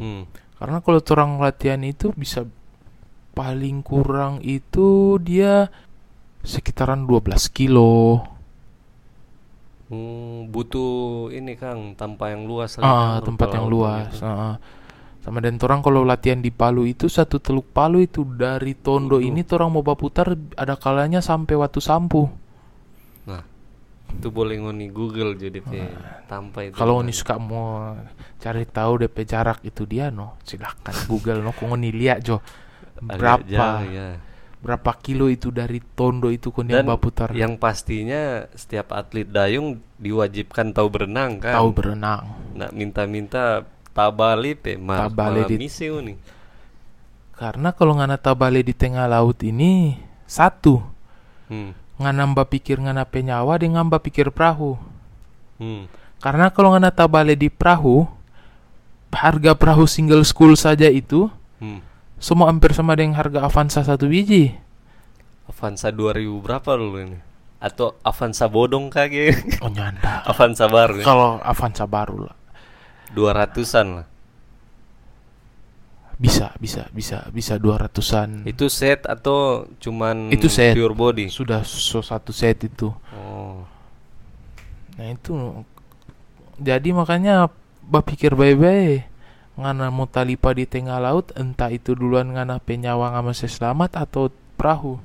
[0.00, 0.24] Hmm.
[0.56, 2.48] karena kalau orang latihan itu bisa
[3.36, 5.68] paling kurang itu dia
[6.44, 8.24] sekitaran 12 kilo
[9.90, 10.92] Hmm, butuh
[11.34, 14.06] ini Kang, tanpa yang luas Ah, Kang, tempat yang luas.
[14.10, 14.22] begitu.
[14.22, 14.54] ah, ah.
[15.20, 19.44] Sama dan torang kalau latihan di Palu itu satu teluk Palu itu dari Tondo ini
[19.44, 22.22] torang mau baputar ada kalanya sampai Watu Sampu.
[24.10, 25.86] Itu boleh ngoni Google jadi teh
[26.26, 26.74] tanpa itu.
[26.74, 27.04] Kalau Kang.
[27.04, 27.94] ini suka mau
[28.36, 32.40] cari tahu DP jarak itu dia no, silahkan Google no, ngoni lihat jo
[33.00, 34.20] berapa jauh, ya.
[34.60, 39.80] berapa kilo itu dari Tondo itu kon yang Dan baputar yang pastinya setiap atlet dayung
[39.96, 41.56] diwajibkan tahu berenang kan.
[41.56, 42.36] tahu berenang.
[42.52, 43.64] Nak minta-minta
[43.96, 46.16] tabali pe mas Tabali malah di- nih.
[47.32, 49.96] Karena kalau ngana tabale di tengah laut ini
[50.28, 50.84] satu
[51.48, 51.74] Hmm.
[52.00, 54.80] Ngana mbak pikir ngana penyawa dengan mbak pikir perahu.
[55.60, 55.84] Hmm.
[56.24, 58.08] Karena kalau ngana tabale di perahu
[59.12, 61.28] harga perahu single school saja itu
[61.60, 61.84] Hmm.
[62.16, 64.56] semua hampir sama dengan harga Avanza satu biji.
[65.44, 67.20] Avanza 2000 berapa dulu ini?
[67.60, 69.36] Atau Avanza bodong kage?
[69.60, 70.24] Oh nyanda.
[70.30, 71.04] Avanza baru ya?
[71.04, 72.36] Kalau Avanza baru lah.
[73.12, 74.06] 200-an lah.
[76.20, 78.44] Bisa, bisa, bisa, bisa 200-an.
[78.44, 80.76] Itu set atau cuman Itu set.
[80.76, 81.32] pure body?
[81.32, 82.92] Sudah so satu set itu.
[83.16, 83.64] Oh.
[85.00, 85.32] Nah itu
[86.60, 87.48] jadi makanya
[87.88, 89.08] pikir baik-baik
[89.56, 94.28] ngana mau talipa di tengah laut entah itu duluan ngana penyawa ngama selamat atau
[94.60, 95.00] perahu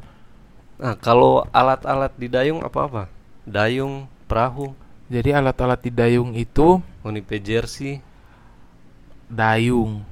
[0.75, 3.07] Nah, kalau alat-alat di dayung apa-apa?
[3.47, 4.75] Dayung, perahu,
[5.07, 8.03] jadi alat-alat di dayung itu Unipe jersey.
[9.31, 10.03] dayung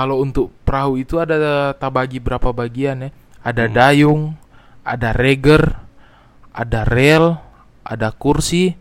[0.00, 1.36] kalau untuk perahu itu ada
[1.76, 3.10] tabagi berapa bagian ya
[3.44, 3.74] ada Hmm.
[3.76, 4.22] dayung
[4.80, 5.76] ada reger
[6.56, 7.36] ada rel
[7.84, 8.72] ada kursi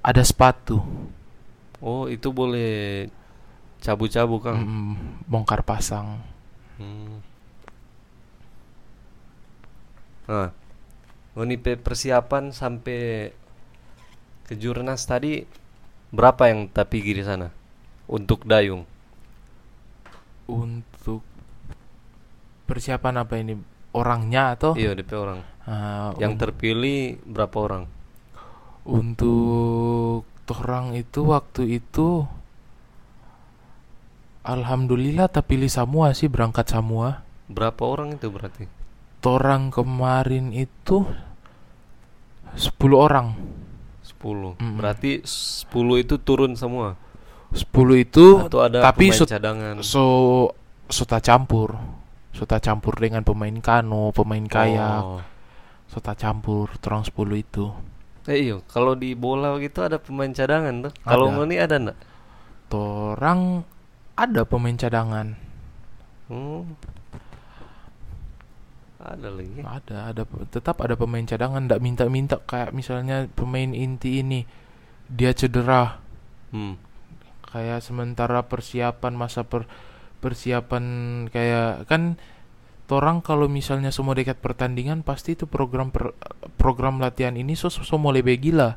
[0.00, 0.80] ada sepatu
[1.84, 3.12] Oh, itu boleh
[3.84, 4.56] cabu-cabu Kang.
[4.56, 4.94] Mm,
[5.28, 6.16] bongkar pasang
[6.80, 7.20] Hmm.
[10.24, 10.48] Nah,
[11.36, 13.30] Unipe persiapan sampai
[14.48, 15.44] ke Jurnas tadi
[16.14, 17.52] berapa yang tapi di sana
[18.08, 18.88] untuk dayung?
[20.50, 21.22] Untuk
[22.64, 23.54] persiapan apa ini
[23.94, 25.40] orangnya atau Iya, DP orang.
[25.64, 27.84] Ah, Yang terpilih berapa orang?
[28.84, 32.28] untuk orang itu waktu itu
[34.44, 37.24] Alhamdulillah terpilih semua sih berangkat semua.
[37.48, 38.68] Berapa orang itu berarti?
[39.24, 41.08] Torang kemarin itu
[42.52, 43.32] 10 orang.
[44.04, 44.60] 10.
[44.60, 44.76] Mm-mm.
[44.76, 47.00] Berarti 10 itu turun semua
[47.54, 47.70] 10
[48.02, 49.74] itu atau ada tapi pemain so, cadangan?
[49.80, 50.04] so
[50.90, 51.78] sota campur.
[52.34, 55.22] Sota campur dengan pemain kano, pemain kayak, Oh.
[55.86, 57.70] sota campur torang 10 itu.
[58.26, 60.92] Eh iya, kalau di bola gitu ada pemain cadangan tuh.
[61.06, 61.98] Kalau ngoni ada enggak?
[62.66, 63.62] Torang
[64.18, 65.38] ada pemain cadangan.
[66.26, 66.74] Hmm.
[69.04, 69.60] Ada lagi.
[69.60, 74.48] Ada, ada tetap ada pemain cadangan ndak minta-minta kayak misalnya pemain inti ini
[75.06, 76.00] dia cedera
[76.54, 76.78] Hmm.
[77.54, 79.70] Kayak sementara persiapan masa per
[80.18, 80.84] persiapan
[81.30, 82.18] kayak kan
[82.90, 86.12] orang kalau misalnya semua dekat pertandingan pasti itu program per-
[86.58, 88.74] program latihan ini so, so, so mau lebih gila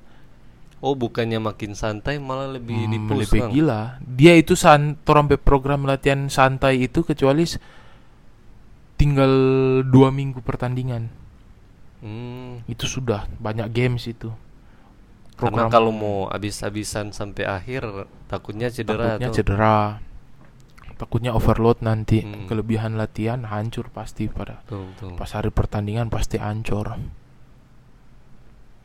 [0.77, 5.41] Oh, bukannya makin santai malah lebih Hmm, dipus lebih gila dia itu san orang be-
[5.41, 7.49] program latihan santai itu kecuali
[8.93, 9.31] tinggal
[9.85, 11.09] dua minggu pertandingan.
[11.97, 12.61] Hmm.
[12.69, 14.29] itu sudah banyak games itu
[15.37, 17.85] Karena kalau mau habis-habisan sampai akhir
[18.25, 19.35] takutnya cedera takutnya tuh.
[19.37, 19.77] cedera
[20.97, 22.49] takutnya overload nanti Hmm.
[22.49, 25.11] kelebihan latihan hancur pasti pada Betul, betul.
[25.13, 26.97] pas hari pertandingan pasti hancur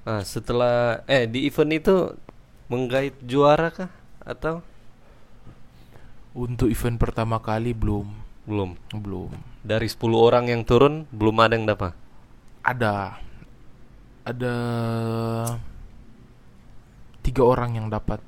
[0.03, 1.97] Nah, setelah eh di event itu
[2.67, 3.89] menggait juara kah
[4.21, 4.61] atau
[6.33, 8.09] untuk event pertama kali belum
[8.43, 8.75] belum?
[8.93, 9.31] belum
[9.63, 11.95] Dari 10 orang yang turun belum ada yang dapat.
[12.63, 13.17] ada
[14.23, 14.55] ada
[17.23, 18.19] tiga orang yang dapat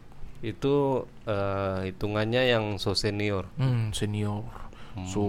[0.41, 3.49] Itu eh, hitungannya yang so senior.
[3.57, 4.45] hmm, senior
[4.95, 5.03] Hmm.
[5.05, 5.23] so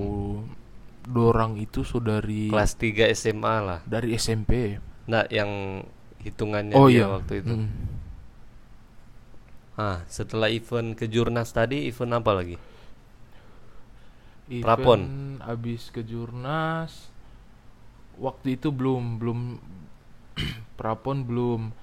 [1.04, 3.80] dorang itu so dari Kelas 3 SMA lah.
[3.84, 5.82] dari SMP Nah, yang
[6.20, 7.50] hitungannya oh dia iya waktu itu.
[7.52, 7.70] Hmm.
[9.74, 12.58] Ah, setelah event kejurnas tadi, event apa lagi?
[14.48, 15.02] Event Prapon.
[15.42, 17.10] abis ke Jurnas
[18.16, 19.40] waktu itu belum belum
[20.80, 21.74] prapon belum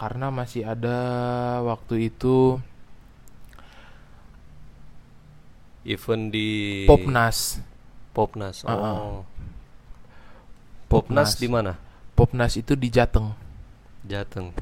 [0.00, 0.96] karena masih ada
[1.60, 2.56] waktu itu
[5.84, 6.48] Event di
[6.88, 7.60] Popnas
[8.16, 8.64] Popnas.
[8.64, 9.28] Oh.
[10.88, 11.30] Popnas Popnas.
[11.36, 11.76] di mana?
[12.16, 13.36] Popnas itu di Jateng
[14.08, 14.56] Jateng.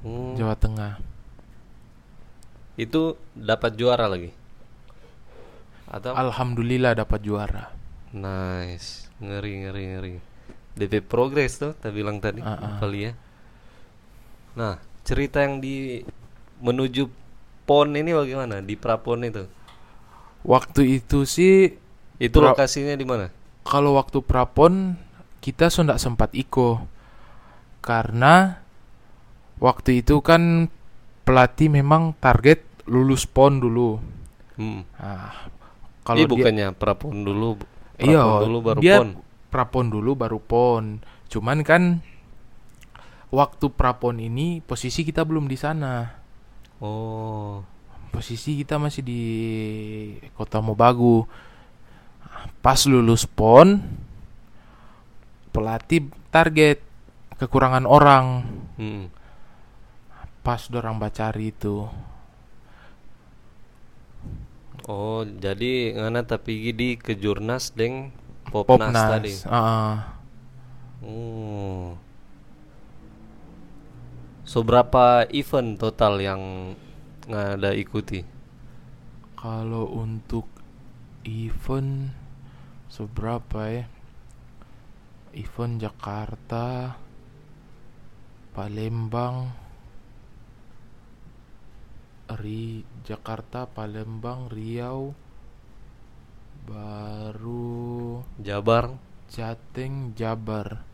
[0.00, 0.96] Hmm, Jawa Tengah
[2.80, 4.32] Itu dapat juara lagi.
[5.84, 7.68] Atau Alhamdulillah dapat juara
[8.16, 9.12] nice.
[9.20, 10.14] Ngeri ngeri ngeri.
[10.80, 12.76] DP progress tuh tak bilang tadi Ah, ah.
[12.80, 13.12] kali ya.
[14.58, 16.02] Nah, cerita yang di
[16.58, 17.06] menuju
[17.64, 18.58] PON ini bagaimana?
[18.58, 19.44] Di Prapon itu.
[20.40, 21.74] waktu itu sih
[22.16, 23.26] Itu Pra- lokasinya di mana?
[23.62, 24.94] kalau waktu prapon
[25.38, 26.82] kita so ndak sempat iko
[27.78, 28.62] karena
[29.58, 30.66] waktu itu kan
[31.22, 33.98] pelatih memang target lulus pon dulu
[34.54, 34.82] Hmm.
[34.94, 35.46] nah,
[36.02, 37.54] Kalau dia bukannya Prapon dulu,
[37.96, 39.10] Iya, Prapon dulu baru dia- PON.
[39.48, 40.84] prapon dulu baru pon.
[41.28, 41.82] Cuman kan
[43.28, 46.08] waktu prapon ini posisi kita belum di sana.
[46.80, 47.60] Oh.
[48.08, 49.22] Posisi kita masih di
[50.32, 51.28] Kota Mobagu.
[52.64, 53.82] Pas lulus pon
[55.52, 56.80] pelatih target
[57.36, 58.46] kekurangan orang.
[58.78, 59.10] Hmm.
[60.42, 61.84] Pas dorang bacari itu.
[64.88, 68.08] Oh, jadi ngana tapi di kejurnas deng
[68.48, 69.10] Popnas, Popnas.
[69.12, 69.32] tadi.
[69.44, 70.16] Ah,
[70.98, 71.94] Oh.
[74.48, 76.72] So berapa event total yang
[77.28, 78.38] ngada ikuti?
[79.38, 80.50] kalau untuk
[81.22, 82.10] event
[82.90, 83.86] seberapa ya?
[85.30, 86.98] Event Jakarta,
[88.50, 89.54] Palembang,
[92.34, 95.14] Ri Jakarta, Palembang, Riau,
[96.66, 98.98] baru Jabar.
[99.30, 100.87] Jateng, Jabar.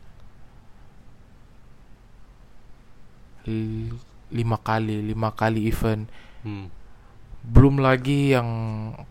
[4.31, 6.09] Lima kali, lima kali event.
[6.43, 6.69] Hmm.
[7.45, 8.49] Belum lagi yang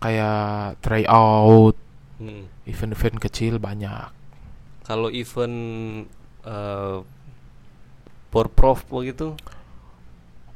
[0.01, 1.77] kayak tryout,
[2.17, 2.45] Hmm.
[2.65, 4.09] event-event kecil banyak.
[4.83, 5.57] Kalau event
[6.43, 6.97] eh
[8.29, 9.37] porprov begitu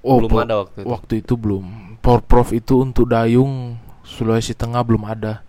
[0.02, 0.88] Oh, belum ada waktu itu.
[0.88, 1.66] waktu itu belum.
[2.00, 3.76] Porprov itu untuk dayung
[4.08, 5.44] Sulawesi Tengah belum ada.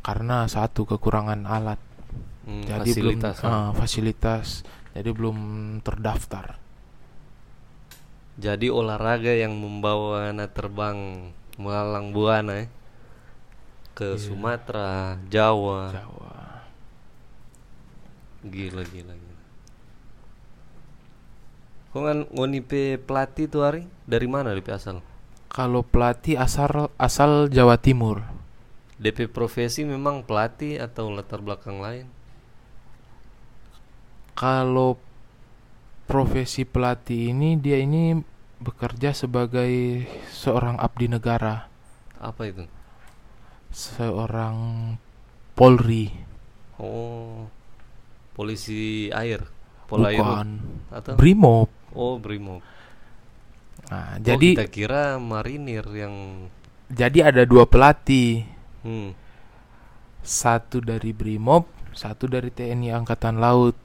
[0.00, 1.80] Karena satu kekurangan alat.
[2.44, 3.36] Hmm, Jadi fasilitas.
[3.40, 4.46] belum ah, fasilitas.
[4.96, 5.36] Jadi belum
[5.84, 6.56] terdaftar.
[8.34, 12.66] Jadi olahraga yang membawa anak terbang melalang buana ya.
[13.94, 14.22] ke Iya.
[14.26, 15.94] Sumatera, Jawa.
[15.94, 16.34] Jawa.
[18.42, 19.42] Gila gila gila.
[21.94, 24.98] Kok kan ngoni pe pelatih tuh hari dari mana DP asal?
[25.46, 28.26] Kalau pelatih asal asal Jawa Timur.
[28.98, 32.10] DP profesi memang pelatih atau latar belakang lain?
[34.34, 34.98] Kalau
[36.10, 38.02] profesi pelatih ini dia ini
[38.66, 39.72] bekerja sebagai
[40.40, 41.68] seorang abdi negara,
[42.18, 42.64] Apa itu?
[43.74, 44.56] seorang
[45.54, 46.10] Polri.
[46.78, 47.46] Oh,
[48.34, 49.40] polisi air,
[49.86, 50.48] polair Bukan
[50.90, 51.16] atau?
[51.18, 51.70] Brimob.
[51.94, 52.62] Oh, Brimob.
[53.90, 56.14] Nah, Oh, jadi kita kira marinir yang
[56.88, 58.44] jadi ada dua pelatih,
[58.84, 59.10] hmm,
[60.24, 63.76] satu dari Brimob, satu dari TNI Angkatan Laut.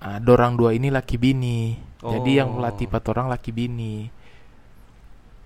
[0.00, 1.76] Nah, dorang dua ini laki bini.
[2.00, 2.56] Jadi yang Oh.
[2.58, 4.08] melatih empat orang laki bini.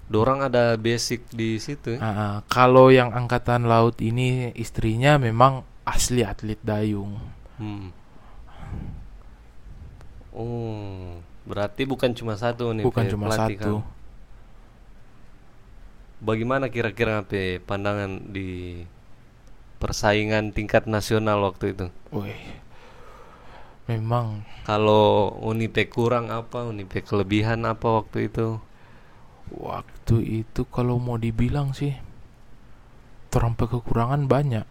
[0.04, 1.96] dorang ada basic di situ.
[1.96, 1.98] ya?
[1.98, 2.36] Ah.
[2.46, 7.16] kalau yang angkatan laut ini istrinya memang asli atlet dayung.
[7.56, 7.88] Hmm.
[10.28, 13.74] Oh, berarti bukan cuma satu nih Bukan cuma pelatih satu.
[13.80, 13.92] kan?
[16.20, 18.82] Bagaimana kira-kira pe pandangan di
[19.78, 21.86] persaingan tingkat nasional waktu itu?
[22.10, 22.38] Wih.
[23.88, 28.48] Memang Kalau Unipe kurang apa, Unipe kelebihan apa waktu itu?
[29.68, 31.94] waktu itu kalau mau dibilang sih
[33.32, 34.66] terampai kekurangan banyak.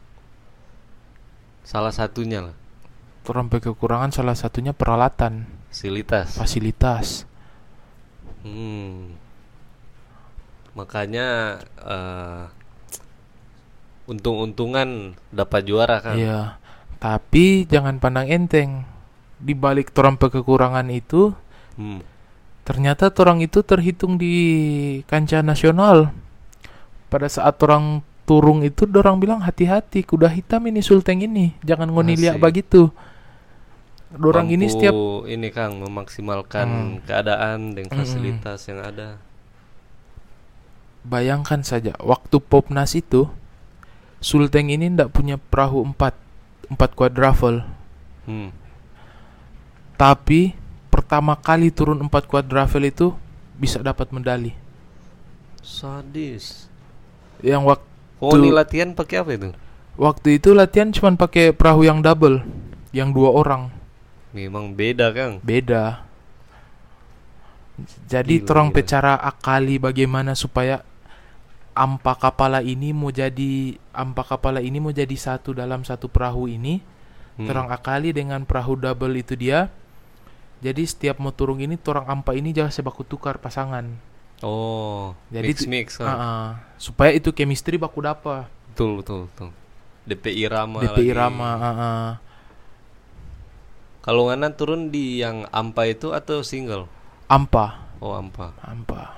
[1.63, 2.55] Salah satunya lah,
[3.27, 6.29] Terampai kekurangan salah satunya peralatan, fasilitas.
[6.39, 7.25] fasilitas.
[8.43, 9.15] Hmm.
[10.73, 11.27] Makanya
[11.85, 12.43] eh,
[14.11, 16.19] untung-untungan dapat juara kan?
[16.19, 16.59] Iya.
[16.99, 18.87] Tapi jangan pandang enteng.
[19.43, 21.35] Di balik terampai kekurangan itu
[21.73, 21.99] Hmm.
[22.63, 24.33] ternyata orang itu terhitung di
[25.03, 26.15] kancah nasional.
[27.11, 32.15] Pada saat orang turung itu orang bilang hati-hati kuda hitam ini sulteng ini jangan ngoni
[32.15, 32.43] liak Asik.
[32.45, 32.81] begitu.
[34.13, 34.93] Orang ini setiap
[35.25, 36.93] ini Kang memaksimalkan Hmm.
[37.03, 37.97] keadaan dan Mm-mm.
[37.97, 39.17] fasilitas yang ada.
[41.03, 43.27] bayangkan saja waktu Popnas itu
[44.23, 46.15] sulteng ini ndak punya perahu empat
[46.71, 47.67] empat quadruple
[48.23, 48.55] Hmm.
[50.03, 50.41] Tapi
[50.93, 53.07] pertama kali turun empat quadruple itu
[53.61, 54.51] bisa dapat medali.
[55.63, 56.45] Sadis.
[57.43, 57.87] Yang waktu
[58.23, 59.49] Oh, ini latihan pakai apa itu?
[60.05, 62.37] waktu itu latihan cuman pakai perahu yang double,
[62.97, 63.63] yang dua orang.
[64.37, 65.33] Memang beda Kang.
[65.41, 65.83] beda.
[68.05, 68.75] Jadi Gila, terang gila.
[68.75, 70.85] pecara akali bagaimana supaya
[71.73, 76.85] ampa kapala ini mau jadi ampa kapala ini mau jadi satu dalam satu perahu ini.
[77.37, 77.49] Hmm.
[77.49, 79.73] Terang akali dengan perahu double itu dia.
[80.63, 83.83] Jadi setiap mau turun ini torang ampa ini jangan sebaku tukar pasangan.
[84.39, 85.87] Oh, Jadi mix mix.
[85.99, 86.07] Kang.
[86.07, 86.49] ah.
[86.79, 88.47] supaya itu chemistry baku dapa.
[88.71, 89.49] Betul betul betul.
[90.03, 90.79] DP irama.
[90.79, 91.11] DP lagi.
[91.11, 91.49] irama.
[91.59, 92.07] ah, ah.
[94.03, 96.87] Kalau ngana turun di yang ampa itu atau single?
[97.27, 98.51] Ampa, Oh ampa.
[98.59, 99.15] ampa.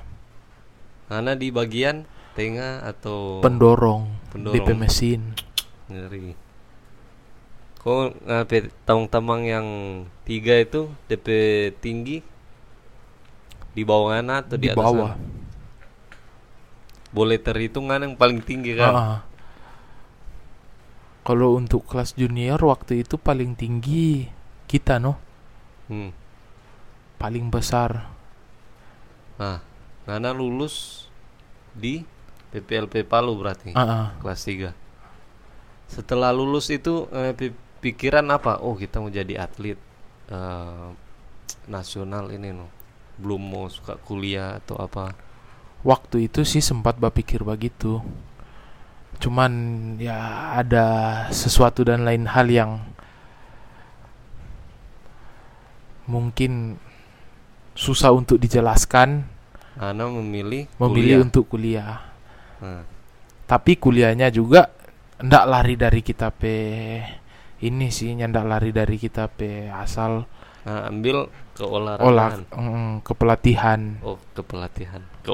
[1.09, 2.05] Ngana di bagian
[2.37, 4.53] tengah atau Pendorong, pendorong?
[4.53, 5.33] DP mesin.
[5.89, 6.37] Ngeri.
[7.81, 9.67] Kok ngapain tamang-tamang yang
[10.25, 11.27] tiga itu DP
[11.83, 12.17] tinggi
[13.75, 15.11] di bawah mana atau di, di atas bawah.
[15.13, 15.19] sana?
[17.15, 18.93] Boleh terhitung kan yang paling tinggi kan?
[18.93, 19.19] Ah.
[21.25, 24.29] Kalau untuk kelas junior waktu itu paling tinggi
[24.69, 25.17] kita no,
[25.89, 26.09] Hmm.
[27.17, 28.09] paling besar.
[29.41, 29.59] Nah,
[30.07, 31.07] Nana lulus
[31.75, 32.05] di
[32.53, 34.07] PPLP Palu berarti Ah, ah.
[34.21, 34.71] kelas 3.
[35.89, 38.61] Setelah lulus itu eh, pi- pikiran apa?
[38.61, 39.77] Oh, kita mau jadi atlet
[40.29, 40.87] eh,
[41.73, 42.67] nasional ini no.
[43.15, 45.15] Belum mau suka kuliah atau apa.
[45.85, 48.03] Waktu itu sih sempat berpikir begitu.
[49.21, 49.51] Cuman
[50.01, 50.87] ya ada
[51.31, 52.71] sesuatu dan lain hal yang
[56.05, 56.77] mungkin
[57.73, 59.25] susah untuk dijelaskan
[59.75, 61.25] Nana memilih memilih kuliah.
[61.27, 61.95] untuk kuliah.
[62.63, 62.83] Nah,
[63.45, 64.71] Tapi kuliahnya juga
[65.21, 66.55] ndak lari dari kita pe
[67.65, 70.29] ini sih ndak lari dari kita pe asal
[70.65, 72.41] nah, ambil ke olah olahragaan.
[72.51, 73.81] mm, ke pelatihan.
[74.03, 75.31] Oh, ke pelatihan, ke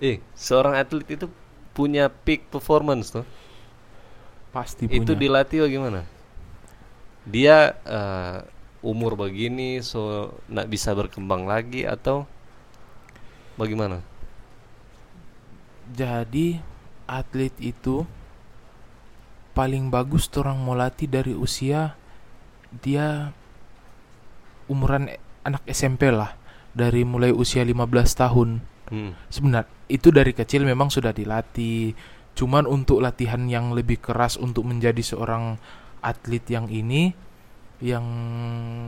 [0.08, 1.28] eh, seorang atlet itu
[1.76, 3.28] punya peak performance tuh.
[4.50, 5.20] Pasti Itu punya.
[5.20, 6.08] dilatih bagaimana?
[7.28, 8.38] Dia eh,
[8.80, 12.24] umur begini so nak bisa berkembang lagi atau
[13.60, 14.00] bagaimana?
[15.92, 16.56] Jadi
[17.04, 18.08] atlet itu
[19.52, 21.98] paling bagus orang mau latih dari usia
[22.70, 23.34] dia
[24.70, 25.10] umuran
[25.42, 26.38] anak SMP lah
[26.70, 27.82] dari mulai usia 15
[28.14, 28.50] tahun
[28.90, 29.14] Hmm.
[29.30, 31.94] sebenarnya itu dari kecil memang sudah dilatih
[32.34, 35.62] cuman untuk latihan yang lebih keras untuk menjadi seorang
[36.02, 37.14] atlet yang ini
[37.78, 38.02] yang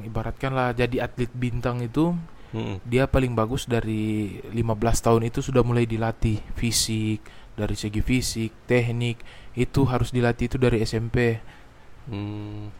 [0.02, 2.18] ibaratkan lah jadi atlet bintang itu
[2.52, 2.82] Hmm.
[2.84, 7.24] dia paling bagus dari 15 tahun itu sudah mulai dilatih fisik
[7.56, 9.22] dari segi fisik teknik
[9.52, 11.38] itu harus dilatih itu dari SMP
[12.02, 12.74] Hmm.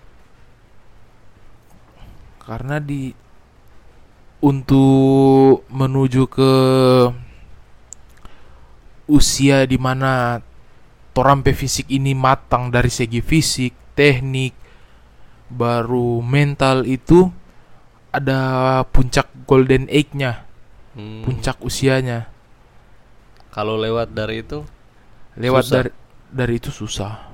[2.43, 3.15] karena di
[4.43, 6.53] untuk menuju ke
[9.07, 10.43] usia di mana
[11.15, 14.57] torampe fisik ini matang dari segi fisik, teknik,
[15.53, 17.29] baru mental itu
[18.11, 20.43] ada puncak golden age-nya,
[20.99, 21.23] Hmm.
[21.23, 22.27] puncak usianya.
[23.53, 24.65] Kalau lewat dari itu,
[25.33, 25.75] Lewat Susah.
[25.81, 25.91] dari
[26.33, 27.31] dari itu susah.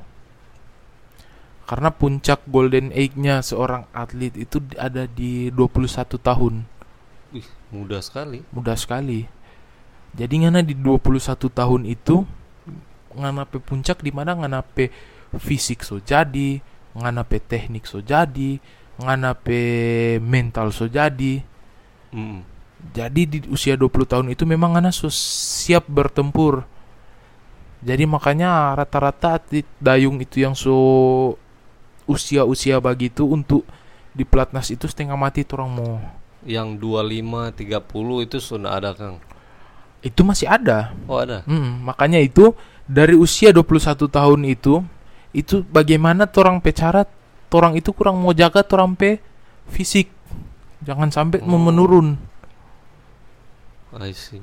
[1.69, 6.55] Karena puncak golden age-nya seorang atlet itu ada di 21 tahun.
[7.29, 8.41] wih, mudah sekali.
[8.51, 9.29] mudah sekali.
[10.17, 12.25] Jadi ngana di 21 tahun itu
[13.13, 14.89] ngana pe puncak di mana ngana pe
[15.37, 16.59] fisik so jadi,
[16.97, 18.57] ngana pe teknik so jadi,
[18.97, 19.61] ngana pe
[20.25, 21.45] mental so jadi.
[22.09, 22.43] Hmm.
[22.97, 26.65] Jadi di usia 20 tahun itu memang ngana so siap bertempur.
[27.79, 30.75] Jadi makanya rata-rata atlet dayung itu yang so
[32.05, 33.63] usia-usia begitu untuk
[34.11, 35.93] di pelatnas itu setengah mati orang mau
[36.43, 39.21] Yang 25, 30 itu sudah ada, Kang.
[39.99, 41.43] itu masih ada Oh, ada.
[41.45, 42.55] Hmm, makanya itu
[42.87, 44.83] dari usia 21 tahun itu
[45.31, 47.05] itu bagaimana torang pe cara
[47.47, 49.21] torang itu kurang mau jaga torang pe
[49.69, 50.09] fisik.
[50.83, 51.59] Jangan sampai Oh.
[51.59, 52.17] menurun.
[53.93, 54.41] I see.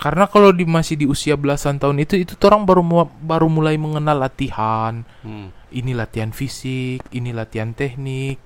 [0.00, 3.76] Karena kalau di masih di usia belasan tahun itu itu torang baru mu- baru mulai
[3.76, 5.04] mengenal latihan.
[5.20, 5.52] Hmm.
[5.68, 8.40] Ini latihan fisik, ini latihan teknik.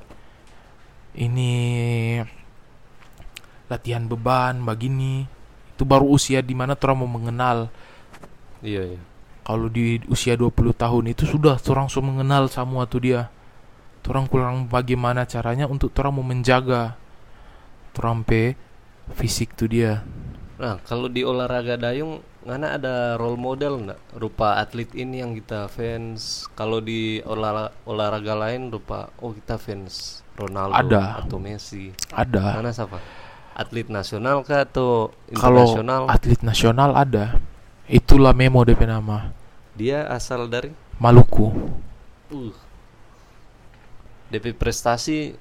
[1.14, 1.52] Ini
[3.70, 5.30] latihan beban begini.
[5.74, 7.70] Itu baru usia di mana torang mau mengenal
[8.64, 9.00] Iya, iya.
[9.44, 13.28] kalau di usia 20 tahun itu sudah orang so mengenal semua tuh dia
[14.08, 16.96] orang kurang bagaimana caranya untuk orang mau menjaga
[18.00, 18.56] orang pe
[19.12, 20.00] fisik tuh dia
[20.64, 24.00] Nah, kalau di olahraga dayung, ngana ada role model nggak?
[24.16, 26.48] Rupa atlet ini yang kita fans.
[26.56, 31.20] Kalau di olah- olahraga lain, rupa oh kita fans Ronaldo Ada.
[31.20, 31.92] atau Messi.
[32.10, 32.96] ada Ngana siapa?
[33.54, 36.02] Atlet nasional kah atau kalau internasional?
[36.10, 37.38] atlet nasional ada
[37.86, 39.30] itulah Memo DP nama
[39.78, 41.54] Dia asal dari Maluku
[42.34, 42.50] uh,
[44.26, 45.38] DP prestasi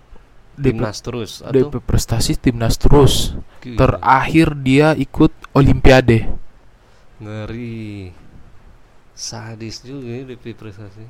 [0.54, 6.30] timnas terus atau DP prestasi timnas terus Gila, terakhir dia ikut Olimpiade
[7.18, 8.10] ngeri
[9.14, 11.06] sadis juga ya DP prestasi.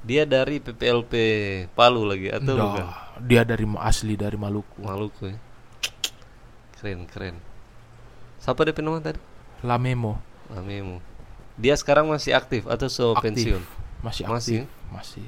[0.00, 1.12] Dia dari PPLP
[1.76, 2.86] Palu lagi atau Nggak, bukan?
[3.20, 5.36] dia dari asli dari Maluku Maluku ya.
[6.80, 7.36] Keren keren.
[8.40, 9.20] Siapa DP nama tadi?
[9.60, 10.16] La Memo
[10.48, 11.04] Lamemu.
[11.60, 13.36] Dia sekarang masih aktif atau so Aktif.
[13.36, 13.62] pensiun?
[14.00, 14.56] masih Masih?
[14.64, 15.26] aktif masih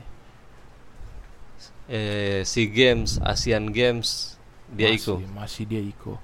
[1.84, 5.18] Eh, SEA Games, Asian Games dia masih, ikut.
[5.30, 6.18] masih dia ikut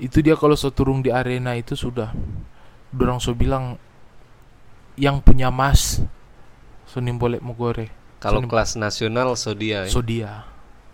[0.00, 2.08] itu dia kalau so turun di arena itu sudah
[2.88, 3.76] dorang so bilang
[4.94, 6.00] yang punya mas
[6.86, 9.84] Sunim boleh mogore Kalau Seni- kelas nasional so dia.
[9.84, 9.90] ya?
[9.90, 10.48] so dia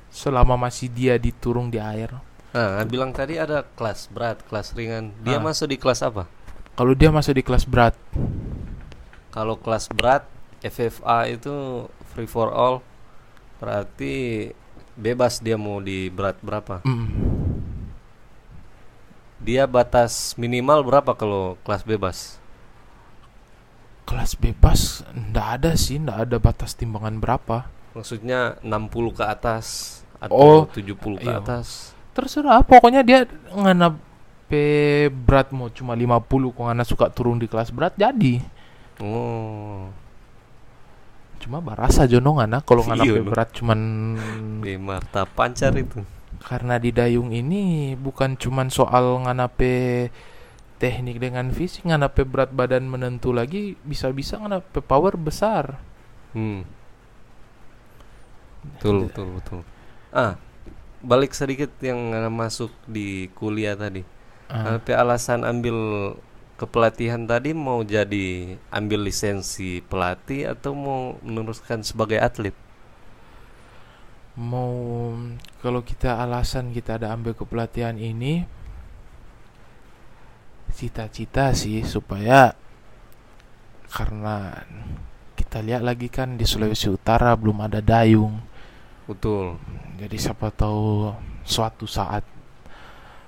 [0.08, 2.10] selama masih dia diturung di air
[2.50, 5.12] Nah, bilang tadi ada kelas berat, kelas ringan.
[5.20, 5.44] Dia Ah.
[5.44, 6.24] masuk di kelas apa?
[6.72, 7.92] kalau dia masuk di kelas berat
[9.28, 10.24] Kalau kelas berat
[10.60, 12.80] FFA itu free for all
[13.56, 14.50] berarti
[14.94, 16.80] bebas dia mau di berat berapa.
[16.82, 17.08] mm,
[19.38, 22.18] Dia batas minimal berapa kalau kelas bebas?
[24.06, 29.66] kelas bebas ndak ada sih ndak ada batas timbangan berapa Maksudnya 60 ke atas
[30.30, 31.42] Oh, atau 70 ke iya.
[31.42, 31.90] atas.
[32.14, 33.98] terserah pokoknya dia ngana
[34.46, 34.62] pe
[35.10, 36.22] berat mau cuma 50
[36.54, 38.40] kok ngana suka turun di kelas berat jadi
[39.02, 39.90] Oh,
[41.38, 43.28] cuma barasa jono ngana kalau ngana Iya, no.
[43.28, 43.80] berat cuman
[44.60, 46.00] di Marta Pancar itu.
[46.38, 50.08] karena di dayung ini bukan cuman soal ngana pe
[50.76, 55.80] teknik dengan fisik ngana pe berat badan menentu lagi bisa-bisa ngana pe power besar
[56.32, 56.68] Hmm.
[58.66, 59.60] Betul, betul, betul.
[60.10, 60.36] Ah,
[61.00, 61.96] balik sedikit yang
[62.28, 64.02] masuk di kuliah tadi.
[64.46, 65.74] Ah, Tapi alasan ambil
[66.56, 72.56] kepelatihan tadi mau jadi ambil lisensi pelatih atau mau meneruskan sebagai atlet?
[74.36, 75.16] mau
[75.64, 78.44] kalau kita alasan kita ada ambil kepelatihan ini
[80.76, 82.52] cita-cita sih supaya
[83.88, 84.60] karena
[85.40, 88.36] kita lihat lagi kan di Sulawesi Utara belum ada dayung
[89.08, 89.56] Betul.
[89.96, 92.35] jadi siapa tahu suatu saat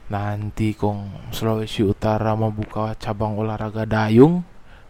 [0.08, 4.40] nanti kong Sulawesi Utara mau buka cabang olahraga dayung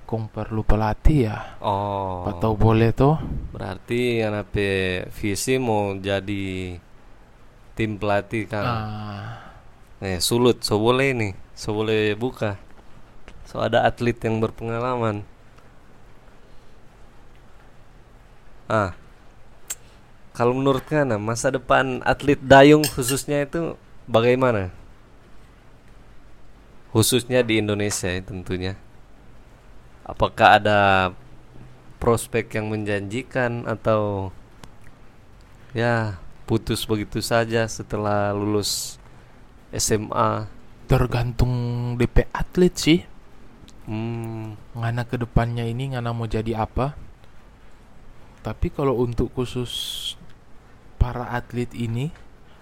[0.08, 2.24] kong perlu pelatih ya Oh.
[2.30, 3.18] atau boleh tuh
[3.50, 4.54] Berarti anak
[5.10, 6.78] visi mau jadi
[7.74, 8.64] tim pelatih kan?
[8.64, 9.26] Ah,
[9.98, 12.54] Eh, sulut, so boleh nih, so boleh buka.
[13.50, 15.26] So ada atlet yang berpengalaman.
[18.70, 18.94] Ah,
[20.38, 23.74] kalau menurut Ngana masa depan atlet dayung khususnya itu
[24.06, 24.70] bagaimana?
[26.91, 28.74] Khususnya di Indonesia ya, tentunya.
[30.09, 30.80] Apakah ada
[32.01, 34.32] prospek yang menjanjikan atau
[35.76, 36.16] ya
[36.49, 38.97] putus begitu saja setelah lulus
[39.74, 40.59] SMA?
[40.89, 41.53] tergantung
[42.01, 43.01] DP atlet sih
[43.89, 46.93] Hmm, ngana ke depannya ini ngana mau jadi apa
[48.45, 50.12] tapi kalau untuk khusus
[51.01, 52.12] para atlet ini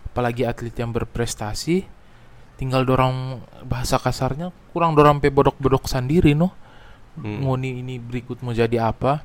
[0.06, 1.90] apalagi atlet yang berprestasi
[2.56, 6.52] tinggal dorong bahasa kasarnya kurang dorong pe bodok-bodok sendiri no
[7.16, 7.48] Hmm.
[7.48, 9.24] ngoni ini berikut mau jadi apa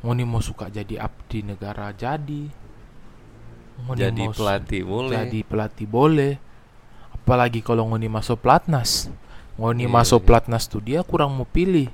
[0.00, 2.48] ngoni mau suka jadi abdi negara jadi
[3.84, 5.12] ngoni jadi mau pelatih boleh.
[5.20, 6.40] jadi pelatih boleh
[7.12, 9.12] apalagi kalau ngoni masuk platnas
[9.60, 10.28] ngoni Iya, masuk iya.
[10.32, 11.92] platnas tuh dia kurang mau pilih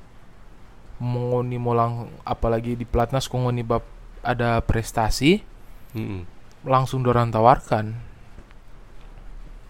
[1.02, 3.82] ngoni mau lang apalagi di platnas kok ngoni bab
[4.22, 5.42] ada prestasi
[5.90, 6.22] Mm-mm.
[6.62, 7.98] langsung dorang tawarkan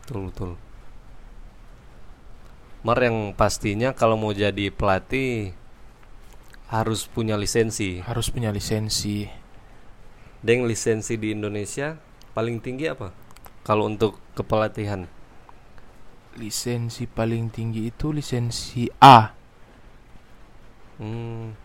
[0.05, 0.53] Betul betul.
[2.85, 5.57] Mar yang pastinya kalau mau jadi pelatih
[6.69, 8.05] harus punya lisensi.
[8.05, 9.25] harus punya lisensi
[10.45, 11.97] Deng lisensi di Indonesia
[12.37, 13.17] paling tinggi apa?
[13.65, 15.09] Kalau untuk kepelatihan.
[16.37, 19.33] lisensi paling tinggi itu lisensi A
[21.01, 21.57] Hmm.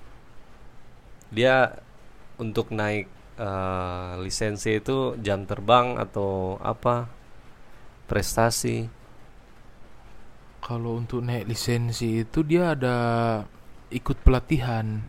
[1.29, 1.69] Dia
[2.41, 3.05] untuk naik
[3.37, 7.18] eh, lisensi itu jam terbang atau apa?
[8.09, 8.89] Prestasi.
[10.67, 12.95] kalau untuk naik lisensi itu dia ada
[13.99, 15.01] ikut pelatihan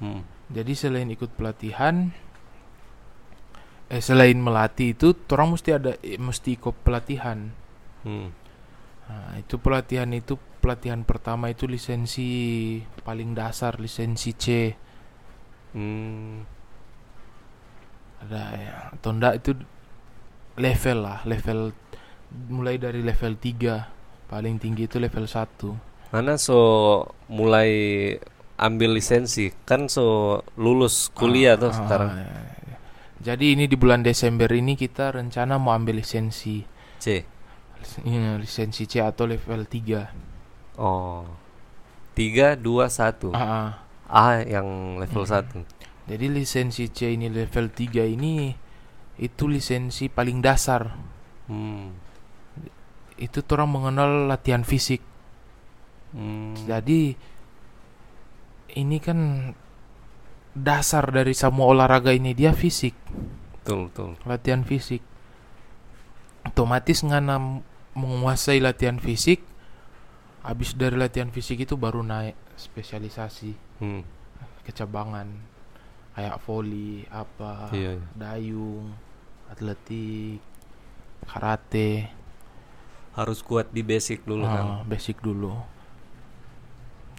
[0.00, 0.24] Hmm.
[0.48, 2.10] jadi selain ikut pelatihan
[3.90, 7.38] eh selain melatih itu orang mesti ada eh, mesti ikut pelatihan
[8.00, 8.32] Hmm.
[9.10, 12.30] Nah, itu pelatihan itu pelatihan pertama itu lisensi
[13.04, 14.46] paling dasar lisensi C
[15.74, 16.42] Hmm.
[18.20, 19.50] ada ya atau enggak itu
[20.56, 21.70] level lah level
[22.50, 26.58] mulai dari level 3 paling tinggi itu level 1 Mana so
[27.30, 27.70] mulai
[28.58, 32.26] ambil lisensi kan so lulus kuliah tuh Ah, sekarang ya,
[32.66, 32.76] ya.
[33.30, 36.66] jadi ini di bulan Desember ini kita rencana mau ambil lisensi
[36.98, 37.24] C.
[38.04, 41.24] Ini lisensi C atau level 3 Oh.
[42.12, 43.32] Tiga dua satu.
[43.32, 43.68] Ah, ah.
[44.10, 45.32] A yang level Hmm.
[45.32, 45.58] satu.
[46.04, 48.52] Jadi lisensi C ini level 3 ini
[49.20, 50.96] itu lisensi paling dasar.
[51.44, 51.92] Hmm.
[53.20, 55.04] Itu orang mengenal latihan fisik.
[56.16, 56.56] Hmm.
[56.64, 57.12] Jadi
[58.74, 59.52] ini kan
[60.50, 62.96] dasar dari semua olahraga ini dia fisik,
[63.60, 64.10] Betul betul.
[64.24, 65.04] latihan fisik.
[66.42, 67.60] Otomatis ngana
[67.92, 69.44] menguasai latihan fisik.
[70.40, 74.00] Habis dari latihan fisik itu baru naik spesialisasi Hmm.
[74.64, 75.28] kecabangan
[76.12, 78.06] kayak volley apa Iya, iya.
[78.16, 78.96] dayung
[79.50, 80.38] atletik
[81.26, 82.08] karate.
[83.10, 84.64] Harus kuat di basic dulu kan.
[84.64, 85.52] ah, basic dulu.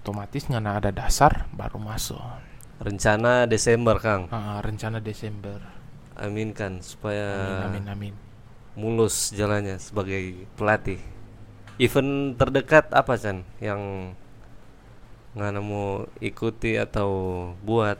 [0.01, 2.17] Otomatis nggak ada dasar baru masuk.
[2.81, 4.25] Rencana Desember Kang.
[4.33, 5.61] Ah, rencana Desember.
[6.17, 8.13] Amin kan supaya amin amin amin.
[8.73, 10.97] mulus jalannya sebagai pelatih.
[11.77, 14.13] Event terdekat apa Chan yang
[15.35, 17.11] nggak mau ikuti atau
[17.61, 17.99] buat?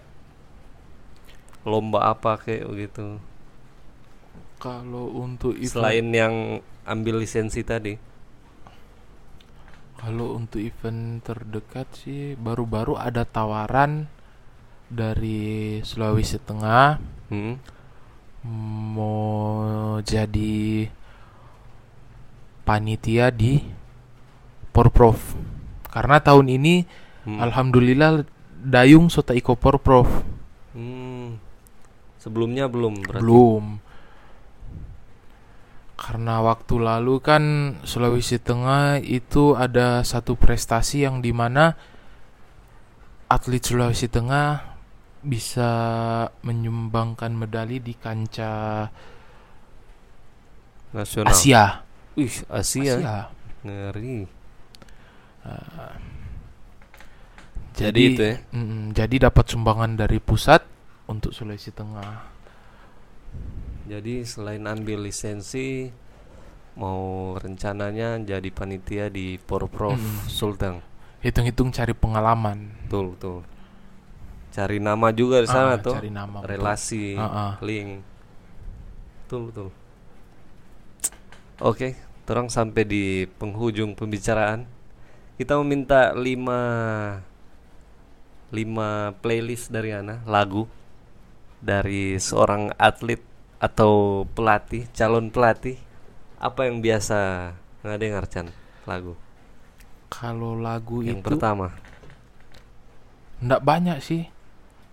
[1.62, 3.22] Lomba apa kayak begitu
[4.62, 6.36] kalau untuk event selain yang
[6.86, 7.98] ambil lisensi tadi
[9.98, 14.10] Kalau untuk event terdekat sih baru-baru ada tawaran
[14.90, 16.98] dari Sulawesi Tengah
[17.30, 17.56] hmm?
[18.98, 19.62] mau
[20.02, 20.90] jadi
[22.66, 23.62] panitia di
[24.74, 25.18] Porprov.
[25.92, 26.76] Karena tahun ini
[27.22, 27.38] Hmm.
[27.38, 28.26] alhamdulillah
[28.58, 30.10] Dayung Sota Iko Porprov
[30.74, 31.38] Hmm.
[32.18, 33.64] sebelumnya belum berarti belum.
[36.12, 37.44] Karena waktu lalu kan
[37.88, 41.80] Sulawesi Tengah itu ada satu prestasi yang di mana
[43.32, 44.76] atlet Sulawesi Tengah
[45.24, 45.72] bisa
[46.44, 48.92] menyumbangkan medali di kancah
[50.92, 51.88] nasional Asia.
[52.20, 53.00] Wih, Asia.
[53.00, 53.18] Asia.
[53.64, 54.28] ngeri
[57.72, 58.36] Jadi, Jadi itu ya?
[58.52, 60.60] mm, jadi dapat sumbangan dari pusat
[61.08, 62.28] untuk Sulawesi Tengah.
[63.92, 65.92] Jadi selain ambil lisensi
[66.74, 70.24] mau rencananya jadi panitia di Porprov Hmm.
[70.28, 70.80] Sulteng
[71.20, 72.72] Hitung-hitung cari pengalaman.
[72.88, 73.38] betul betul
[74.52, 76.50] cari nama juga di sana Ah, tuh cari nama betul.
[76.50, 77.52] relasi Ah, ah.
[77.60, 78.04] link
[79.24, 79.70] betul betul
[81.60, 81.88] oke
[82.24, 83.04] terang sampai di
[83.38, 84.64] penghujung pembicaraan
[85.36, 86.60] kita meminta lima
[88.52, 88.90] lima
[89.20, 90.68] playlist dari Ana lagu
[91.64, 93.22] dari seorang atlet
[93.62, 95.78] atau pelatih calon pelatih
[96.42, 97.54] apa yang biasa
[97.86, 98.50] nggak Chan
[98.90, 99.14] lagu
[100.12, 101.72] Kalau lagu yang itu pertama
[103.42, 104.30] Nggak banyak sih,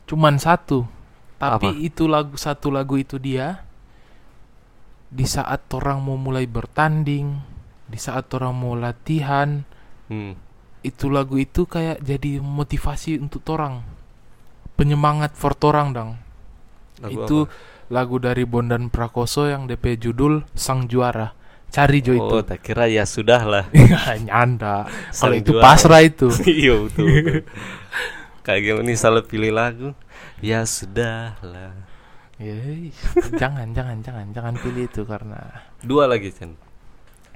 [0.09, 0.89] cuman satu.
[1.37, 1.85] Tapi Apa?
[1.85, 3.63] itu lagu satu lagu itu dia
[5.13, 7.39] di saat orang mau mulai bertanding,
[7.85, 9.63] di saat orang mau latihan,
[10.09, 10.33] hmm.
[10.81, 13.85] itu lagu itu kayak jadi motivasi untuk orang,
[14.81, 16.11] penyemangat for orang dong.
[17.05, 17.78] lagu itu apa?
[17.89, 21.37] Lagu dari Bondan Prakoso yang DP judul Sang Juara.
[21.69, 22.33] Cari Jo itu.
[22.33, 23.65] oh tak kira ya sudah lah
[24.29, 24.89] Nyanda.
[25.13, 25.65] Sang Kalau itu Juara.
[25.65, 26.29] pasrah itu.
[26.49, 27.43] iya betul, betul.
[28.49, 29.93] kayak gini salah pilih lagu
[30.41, 31.77] ya sudah lah
[32.41, 32.97] Yeay,
[33.37, 36.57] jangan jangan jangan jangan pilih itu karena dua lagi Chen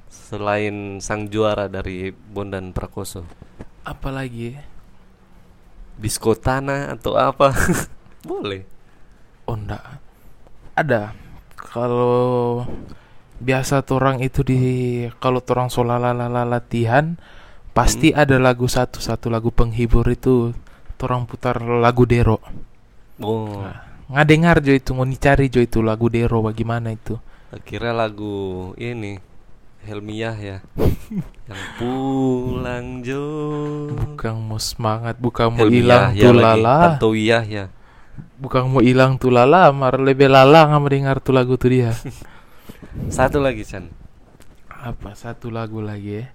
[0.09, 3.29] selain sang juara dari Bondan Prakoso
[3.85, 4.57] apalagi
[6.01, 7.53] Biskotana atau apa
[8.31, 8.65] boleh
[9.45, 10.01] oh enggak
[10.77, 11.17] ada.
[11.57, 12.65] Kalau
[13.43, 14.61] biasa orang itu di
[15.19, 17.19] kalau orang solalala latihan
[17.75, 20.55] pasti ada lagu satu satu lagu penghibur itu
[21.03, 22.39] orang putar lagu dero.
[23.19, 23.67] Oh.
[24.13, 27.19] Nggak dengar jo itu mau cari jo itu lagu dero bagaimana itu?
[27.67, 29.19] Kira lagu ini
[29.83, 30.59] Helmiah ya.
[31.51, 33.27] Yang pulang Jo.
[33.91, 37.67] Bukan mau semangat bukan mau hilang ya tulala Tantoiyah ya
[38.43, 41.95] bukan mau hilang tulala mar lebih lala nggak mendengar tuh lagu tuh dia.
[43.17, 43.87] Satu lagi Chan.
[44.83, 46.27] Apa satu lagu lagi ya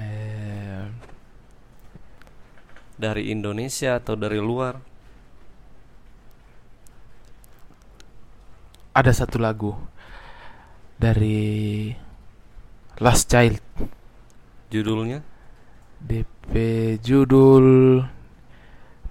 [0.00, 0.84] eh,
[2.96, 4.80] dari Indonesia atau dari luar?
[8.96, 9.76] Ada satu lagu
[10.96, 11.92] dari
[13.00, 13.60] Last Child.
[14.72, 15.20] Judulnya?
[16.02, 16.52] DP
[17.00, 18.00] judul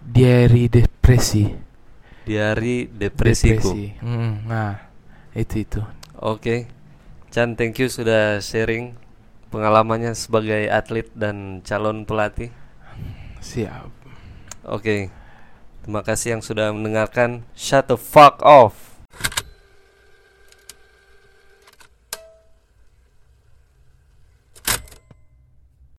[0.02, 1.50] Diary Depresi
[2.22, 3.98] Diari Depresiku Depresi.
[4.02, 4.90] Mm, nah
[5.34, 5.82] itu itu
[6.22, 6.70] Oke,
[7.34, 8.94] Chan, thank you sudah sharing
[9.50, 12.54] pengalamannya sebagai atlet dan calon pelatih.
[13.42, 13.90] siap
[14.62, 15.10] Oke,
[15.82, 17.42] terima kasih yang sudah mendengarkan.
[17.58, 19.02] Shut the fuck off.